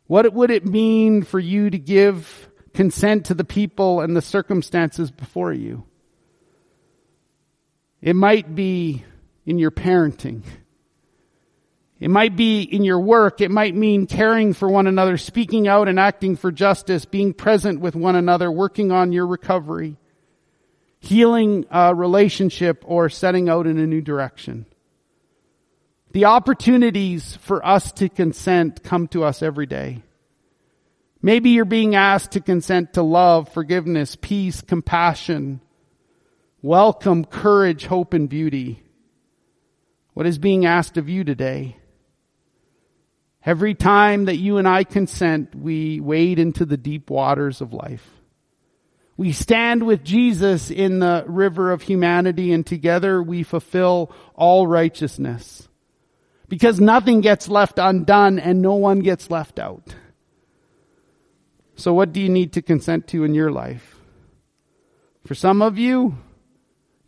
What 0.05 0.33
would 0.33 0.51
it 0.51 0.65
mean 0.65 1.23
for 1.23 1.39
you 1.39 1.69
to 1.69 1.79
give 1.79 2.49
consent 2.73 3.27
to 3.27 3.33
the 3.33 3.45
people 3.45 4.01
and 4.01 4.13
the 4.13 4.21
circumstances 4.21 5.11
before 5.11 5.53
you? 5.53 5.85
It 8.01 8.17
might 8.17 8.53
be 8.53 9.05
in 9.45 9.57
your 9.59 9.71
parenting. 9.71 10.41
It 12.01 12.09
might 12.09 12.35
be 12.35 12.63
in 12.63 12.83
your 12.83 12.99
work. 12.99 13.39
It 13.39 13.49
might 13.49 13.75
mean 13.75 14.07
caring 14.07 14.51
for 14.51 14.67
one 14.67 14.85
another, 14.85 15.15
speaking 15.15 15.69
out 15.69 15.87
and 15.87 15.97
acting 15.97 16.35
for 16.35 16.51
justice, 16.51 17.05
being 17.05 17.33
present 17.33 17.79
with 17.79 17.95
one 17.95 18.17
another, 18.17 18.51
working 18.51 18.91
on 18.91 19.13
your 19.13 19.25
recovery, 19.25 19.95
healing 20.99 21.65
a 21.71 21.95
relationship, 21.95 22.83
or 22.85 23.07
setting 23.07 23.47
out 23.47 23.67
in 23.67 23.79
a 23.79 23.87
new 23.87 24.01
direction. 24.01 24.65
The 26.15 26.23
opportunities 26.23 27.35
for 27.41 27.65
us 27.67 27.91
to 27.91 28.07
consent 28.07 28.83
come 28.83 29.09
to 29.09 29.25
us 29.25 29.43
every 29.43 29.65
day. 29.65 30.01
Maybe 31.21 31.49
you're 31.49 31.65
being 31.65 31.93
asked 31.93 32.31
to 32.31 32.39
consent 32.39 32.93
to 32.93 33.01
love, 33.01 33.51
forgiveness, 33.51 34.15
peace, 34.15 34.61
compassion, 34.61 35.59
welcome, 36.61 37.25
courage, 37.25 37.85
hope, 37.87 38.13
and 38.13 38.29
beauty. 38.29 38.81
What 40.13 40.25
is 40.25 40.37
being 40.37 40.65
asked 40.65 40.95
of 40.95 41.09
you 41.09 41.25
today? 41.25 41.75
Every 43.45 43.73
time 43.73 44.23
that 44.23 44.37
you 44.37 44.55
and 44.55 44.69
I 44.69 44.85
consent, 44.85 45.53
we 45.53 45.99
wade 45.99 46.39
into 46.39 46.63
the 46.63 46.77
deep 46.77 47.09
waters 47.09 47.59
of 47.59 47.73
life. 47.73 48.09
We 49.17 49.33
stand 49.33 49.85
with 49.85 50.05
Jesus 50.05 50.71
in 50.71 50.99
the 50.99 51.25
river 51.27 51.73
of 51.73 51.81
humanity 51.81 52.53
and 52.53 52.65
together 52.65 53.21
we 53.21 53.43
fulfill 53.43 54.13
all 54.33 54.65
righteousness. 54.65 55.67
Because 56.55 56.79
nothing 56.79 57.19
gets 57.19 57.49
left 57.49 57.79
undone 57.79 58.39
and 58.39 58.61
no 58.61 58.75
one 58.75 58.99
gets 58.99 59.29
left 59.29 59.59
out. 59.59 59.93
So 61.75 61.93
what 61.93 62.13
do 62.13 62.21
you 62.21 62.29
need 62.29 62.53
to 62.53 62.61
consent 62.61 63.09
to 63.09 63.25
in 63.25 63.33
your 63.33 63.51
life? 63.51 63.97
For 65.25 65.35
some 65.35 65.61
of 65.61 65.77
you, 65.77 66.17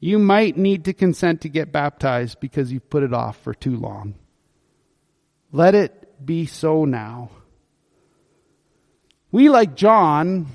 you 0.02 0.20
might 0.20 0.58
need 0.58 0.84
to 0.84 0.94
consent 0.94 1.40
to 1.42 1.50
get 1.50 1.72
baptized 1.72 2.42
because 2.42 2.74
you've 2.74 2.90
put 2.90 3.04
it 3.04 3.14
off 3.14 3.38
for 3.38 3.54
too 3.54 3.78
long. 3.78 4.16
Let 5.54 5.76
it 5.76 6.26
be 6.26 6.46
so 6.46 6.84
now. 6.84 7.32
We, 9.32 9.48
like 9.48 9.76
John, 9.76 10.48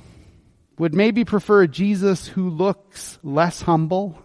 would 0.77 0.95
maybe 0.95 1.25
prefer 1.25 1.63
a 1.63 1.69
Jesus 1.69 2.29
who 2.29 2.51
looks 2.51 3.19
less 3.23 3.63
humble 3.63 4.19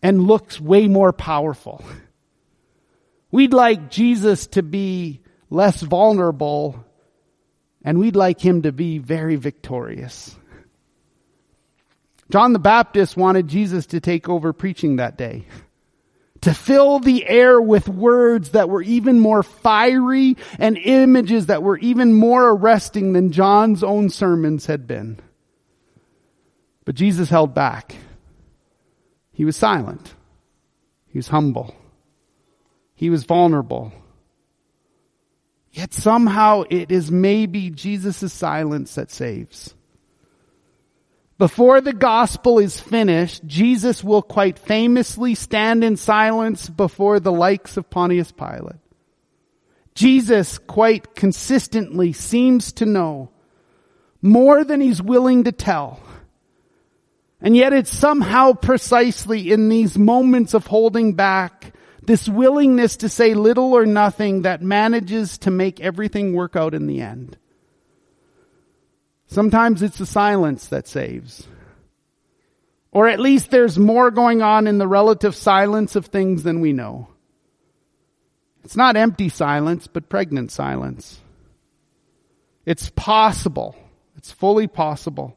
and 0.00 0.22
looks 0.22 0.60
way 0.60 0.86
more 0.86 1.12
powerful. 1.12 1.84
We'd 3.32 3.54
like 3.54 3.90
Jesus 3.90 4.46
to 4.48 4.62
be 4.62 5.22
less 5.50 5.80
vulnerable 5.80 6.84
and 7.82 7.98
we'd 7.98 8.14
like 8.14 8.40
him 8.40 8.62
to 8.62 8.72
be 8.72 8.98
very 8.98 9.36
victorious. 9.36 10.36
John 12.30 12.52
the 12.52 12.58
Baptist 12.58 13.16
wanted 13.16 13.48
Jesus 13.48 13.86
to 13.86 14.00
take 14.00 14.28
over 14.28 14.52
preaching 14.52 14.96
that 14.96 15.16
day. 15.16 15.46
To 16.42 16.54
fill 16.54 16.98
the 16.98 17.26
air 17.26 17.60
with 17.60 17.88
words 17.88 18.50
that 18.50 18.68
were 18.68 18.82
even 18.82 19.18
more 19.18 19.42
fiery 19.42 20.36
and 20.58 20.76
images 20.76 21.46
that 21.46 21.62
were 21.62 21.78
even 21.78 22.12
more 22.12 22.50
arresting 22.50 23.12
than 23.12 23.32
John's 23.32 23.82
own 23.82 24.10
sermons 24.10 24.66
had 24.66 24.86
been. 24.86 25.20
But 26.84 26.96
Jesus 26.96 27.30
held 27.30 27.54
back. 27.54 27.94
He 29.32 29.44
was 29.44 29.56
silent. 29.56 30.14
He 31.06 31.18
was 31.18 31.28
humble. 31.28 31.74
He 33.02 33.10
was 33.10 33.24
vulnerable. 33.24 33.90
Yet 35.72 35.92
somehow 35.92 36.62
it 36.70 36.92
is 36.92 37.10
maybe 37.10 37.68
Jesus' 37.68 38.32
silence 38.32 38.94
that 38.94 39.10
saves. 39.10 39.74
Before 41.36 41.80
the 41.80 41.94
gospel 41.94 42.60
is 42.60 42.78
finished, 42.78 43.44
Jesus 43.44 44.04
will 44.04 44.22
quite 44.22 44.56
famously 44.56 45.34
stand 45.34 45.82
in 45.82 45.96
silence 45.96 46.68
before 46.68 47.18
the 47.18 47.32
likes 47.32 47.76
of 47.76 47.90
Pontius 47.90 48.30
Pilate. 48.30 48.76
Jesus 49.96 50.58
quite 50.58 51.16
consistently 51.16 52.12
seems 52.12 52.70
to 52.74 52.86
know 52.86 53.30
more 54.22 54.62
than 54.62 54.80
he's 54.80 55.02
willing 55.02 55.42
to 55.42 55.50
tell. 55.50 55.98
And 57.40 57.56
yet 57.56 57.72
it's 57.72 57.92
somehow 57.92 58.52
precisely 58.52 59.50
in 59.50 59.68
these 59.68 59.98
moments 59.98 60.54
of 60.54 60.68
holding 60.68 61.14
back, 61.14 61.74
this 62.02 62.28
willingness 62.28 62.96
to 62.98 63.08
say 63.08 63.34
little 63.34 63.72
or 63.72 63.86
nothing 63.86 64.42
that 64.42 64.62
manages 64.62 65.38
to 65.38 65.50
make 65.50 65.80
everything 65.80 66.34
work 66.34 66.56
out 66.56 66.74
in 66.74 66.86
the 66.86 67.00
end. 67.00 67.36
Sometimes 69.26 69.82
it's 69.82 69.98
the 69.98 70.06
silence 70.06 70.66
that 70.66 70.88
saves. 70.88 71.46
Or 72.90 73.08
at 73.08 73.20
least 73.20 73.50
there's 73.50 73.78
more 73.78 74.10
going 74.10 74.42
on 74.42 74.66
in 74.66 74.78
the 74.78 74.88
relative 74.88 75.34
silence 75.34 75.96
of 75.96 76.06
things 76.06 76.42
than 76.42 76.60
we 76.60 76.72
know. 76.72 77.08
It's 78.64 78.76
not 78.76 78.96
empty 78.96 79.28
silence, 79.28 79.86
but 79.86 80.08
pregnant 80.08 80.50
silence. 80.52 81.20
It's 82.66 82.90
possible. 82.90 83.74
It's 84.16 84.30
fully 84.30 84.66
possible 84.66 85.36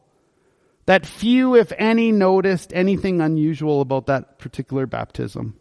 that 0.86 1.06
few, 1.06 1.56
if 1.56 1.72
any, 1.78 2.12
noticed 2.12 2.72
anything 2.74 3.22
unusual 3.22 3.82
about 3.82 4.06
that 4.08 4.38
particular 4.38 4.86
baptism. 4.86 5.60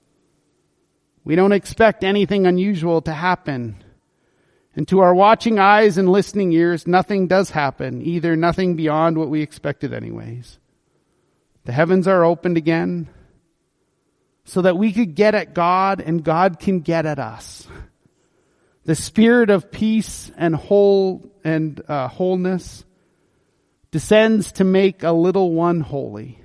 We 1.25 1.37
don't 1.37 1.53
expect 1.53 2.05
anything 2.05 2.47
unusual 2.47 3.01
to 3.03 3.13
happen. 3.13 3.83
And 4.77 4.87
to 4.89 5.01
our 5.01 5.15
watching 5.15 5.59
eyes 5.59 5.99
and 5.99 6.09
listening 6.09 6.53
ears, 6.53 6.87
nothing 6.87 7.29
does 7.29 7.51
happen, 7.51 8.03
either 8.03 8.37
nothing 8.37 8.77
beyond 8.77 9.17
what 9.17 9.31
we 9.31 9.41
expected 9.41 9.95
anyways. 9.95 10.59
The 11.65 11.73
heavens 11.73 12.07
are 12.07 12.25
opened 12.25 12.59
again 12.59 13.09
so 14.45 14.63
that 14.63 14.77
we 14.77 14.93
could 14.93 15.15
get 15.15 15.35
at 15.35 15.55
God 15.55 16.01
and 16.01 16.23
God 16.23 16.59
can 16.59 16.81
get 16.81 17.07
at 17.07 17.19
us. 17.19 17.67
The 18.85 18.95
spirit 18.95 19.49
of 19.49 19.71
peace 19.71 20.31
and 20.37 20.55
whole 20.55 21.33
and 21.43 21.81
uh, 21.89 22.09
wholeness 22.09 22.85
descends 23.91 24.53
to 24.53 24.65
make 24.65 25.03
a 25.03 25.13
little 25.13 25.53
one 25.53 25.81
holy. 25.81 26.44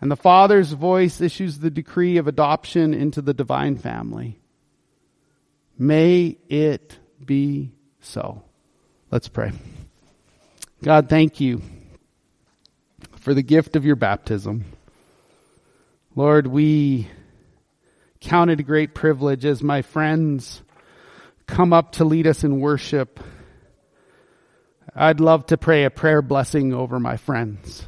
And 0.00 0.10
the 0.10 0.16
Father's 0.16 0.72
voice 0.72 1.20
issues 1.20 1.58
the 1.58 1.70
decree 1.70 2.18
of 2.18 2.28
adoption 2.28 2.94
into 2.94 3.20
the 3.20 3.34
divine 3.34 3.76
family. 3.76 4.38
May 5.76 6.38
it 6.48 6.98
be 7.24 7.72
so. 8.00 8.42
Let's 9.10 9.28
pray. 9.28 9.52
God, 10.82 11.08
thank 11.08 11.40
you 11.40 11.62
for 13.16 13.34
the 13.34 13.42
gift 13.42 13.74
of 13.74 13.84
your 13.84 13.96
baptism. 13.96 14.64
Lord, 16.14 16.46
we 16.46 17.08
count 18.20 18.50
it 18.50 18.60
a 18.60 18.64
great 18.64 18.94
privilege 18.94 19.44
as 19.44 19.62
my 19.62 19.82
friends 19.82 20.62
come 21.46 21.72
up 21.72 21.92
to 21.92 22.04
lead 22.04 22.26
us 22.26 22.44
in 22.44 22.60
worship. 22.60 23.20
I'd 24.94 25.20
love 25.20 25.46
to 25.46 25.56
pray 25.56 25.84
a 25.84 25.90
prayer 25.90 26.22
blessing 26.22 26.74
over 26.74 26.98
my 26.98 27.16
friends. 27.16 27.86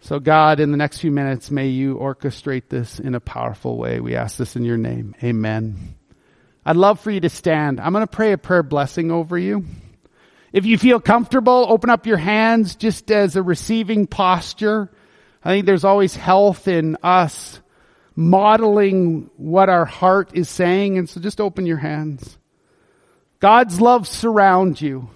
So 0.00 0.20
God, 0.20 0.60
in 0.60 0.70
the 0.70 0.76
next 0.76 0.98
few 0.98 1.10
minutes, 1.10 1.50
may 1.50 1.68
you 1.68 1.96
orchestrate 1.96 2.68
this 2.68 3.00
in 3.00 3.14
a 3.14 3.20
powerful 3.20 3.76
way. 3.76 4.00
We 4.00 4.14
ask 4.14 4.36
this 4.36 4.56
in 4.56 4.64
your 4.64 4.76
name. 4.76 5.14
Amen. 5.22 5.96
I'd 6.64 6.76
love 6.76 7.00
for 7.00 7.10
you 7.10 7.20
to 7.20 7.28
stand. 7.28 7.80
I'm 7.80 7.92
going 7.92 8.06
to 8.06 8.10
pray 8.10 8.32
a 8.32 8.38
prayer 8.38 8.62
blessing 8.62 9.10
over 9.10 9.36
you. 9.36 9.64
If 10.52 10.66
you 10.66 10.78
feel 10.78 11.00
comfortable, 11.00 11.66
open 11.68 11.90
up 11.90 12.06
your 12.06 12.16
hands 12.16 12.76
just 12.76 13.10
as 13.10 13.36
a 13.36 13.42
receiving 13.42 14.06
posture. 14.06 14.90
I 15.44 15.50
think 15.50 15.66
there's 15.66 15.84
always 15.84 16.14
health 16.14 16.68
in 16.68 16.96
us 17.02 17.60
modeling 18.14 19.30
what 19.36 19.68
our 19.68 19.84
heart 19.84 20.30
is 20.34 20.48
saying. 20.48 20.98
And 20.98 21.08
so 21.08 21.20
just 21.20 21.40
open 21.40 21.66
your 21.66 21.76
hands. 21.76 22.38
God's 23.40 23.80
love 23.80 24.08
surrounds 24.08 24.80
you. 24.80 25.08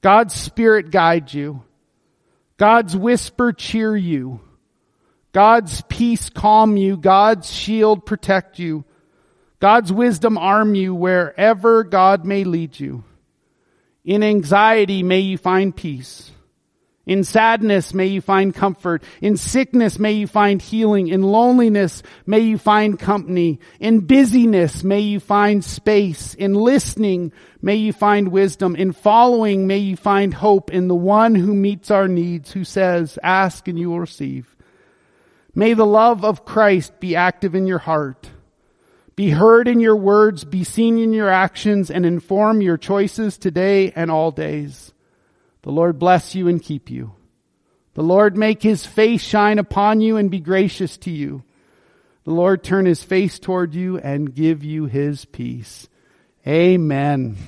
God's 0.00 0.34
spirit 0.34 0.90
guides 0.90 1.34
you. 1.34 1.62
God's 2.64 2.96
whisper 2.96 3.52
cheer 3.52 3.94
you. 3.94 4.40
God's 5.32 5.82
peace 5.82 6.30
calm 6.30 6.78
you. 6.78 6.96
God's 6.96 7.52
shield 7.52 8.06
protect 8.06 8.58
you. 8.58 8.86
God's 9.60 9.92
wisdom 9.92 10.38
arm 10.38 10.74
you 10.74 10.94
wherever 10.94 11.84
God 11.84 12.24
may 12.24 12.44
lead 12.44 12.80
you. 12.80 13.04
In 14.02 14.22
anxiety 14.22 15.02
may 15.02 15.20
you 15.20 15.36
find 15.36 15.76
peace. 15.76 16.30
In 17.06 17.22
sadness 17.22 17.92
may 17.92 18.06
you 18.06 18.22
find 18.22 18.54
comfort. 18.54 19.02
In 19.20 19.36
sickness 19.36 19.98
may 19.98 20.12
you 20.12 20.26
find 20.26 20.62
healing. 20.62 21.08
In 21.08 21.22
loneliness 21.22 22.02
may 22.24 22.40
you 22.40 22.56
find 22.56 22.98
company. 22.98 23.60
In 23.78 24.00
busyness 24.00 24.82
may 24.82 25.00
you 25.00 25.20
find 25.20 25.62
space. 25.62 26.34
In 26.34 26.54
listening 26.54 27.32
may 27.60 27.76
you 27.76 27.92
find 27.92 28.28
wisdom. 28.28 28.74
In 28.74 28.92
following 28.92 29.66
may 29.66 29.78
you 29.78 29.96
find 29.96 30.32
hope 30.32 30.70
in 30.70 30.88
the 30.88 30.94
one 30.94 31.34
who 31.34 31.54
meets 31.54 31.90
our 31.90 32.08
needs, 32.08 32.52
who 32.52 32.64
says, 32.64 33.18
ask 33.22 33.68
and 33.68 33.78
you 33.78 33.90
will 33.90 34.00
receive. 34.00 34.56
May 35.54 35.74
the 35.74 35.86
love 35.86 36.24
of 36.24 36.46
Christ 36.46 37.00
be 37.00 37.14
active 37.14 37.54
in 37.54 37.66
your 37.66 37.78
heart. 37.78 38.30
Be 39.14 39.30
heard 39.30 39.68
in 39.68 39.78
your 39.78 39.94
words, 39.94 40.42
be 40.42 40.64
seen 40.64 40.98
in 40.98 41.12
your 41.12 41.28
actions, 41.28 41.90
and 41.90 42.04
inform 42.04 42.60
your 42.62 42.76
choices 42.76 43.38
today 43.38 43.92
and 43.94 44.10
all 44.10 44.32
days. 44.32 44.93
The 45.64 45.72
Lord 45.72 45.98
bless 45.98 46.34
you 46.34 46.46
and 46.46 46.62
keep 46.62 46.90
you. 46.90 47.12
The 47.94 48.02
Lord 48.02 48.36
make 48.36 48.62
his 48.62 48.84
face 48.84 49.22
shine 49.22 49.58
upon 49.58 50.02
you 50.02 50.18
and 50.18 50.30
be 50.30 50.38
gracious 50.38 50.98
to 50.98 51.10
you. 51.10 51.42
The 52.24 52.32
Lord 52.32 52.62
turn 52.62 52.84
his 52.84 53.02
face 53.02 53.38
toward 53.38 53.74
you 53.74 53.96
and 53.96 54.34
give 54.34 54.62
you 54.62 54.84
his 54.84 55.24
peace. 55.24 55.88
Amen. 56.46 57.38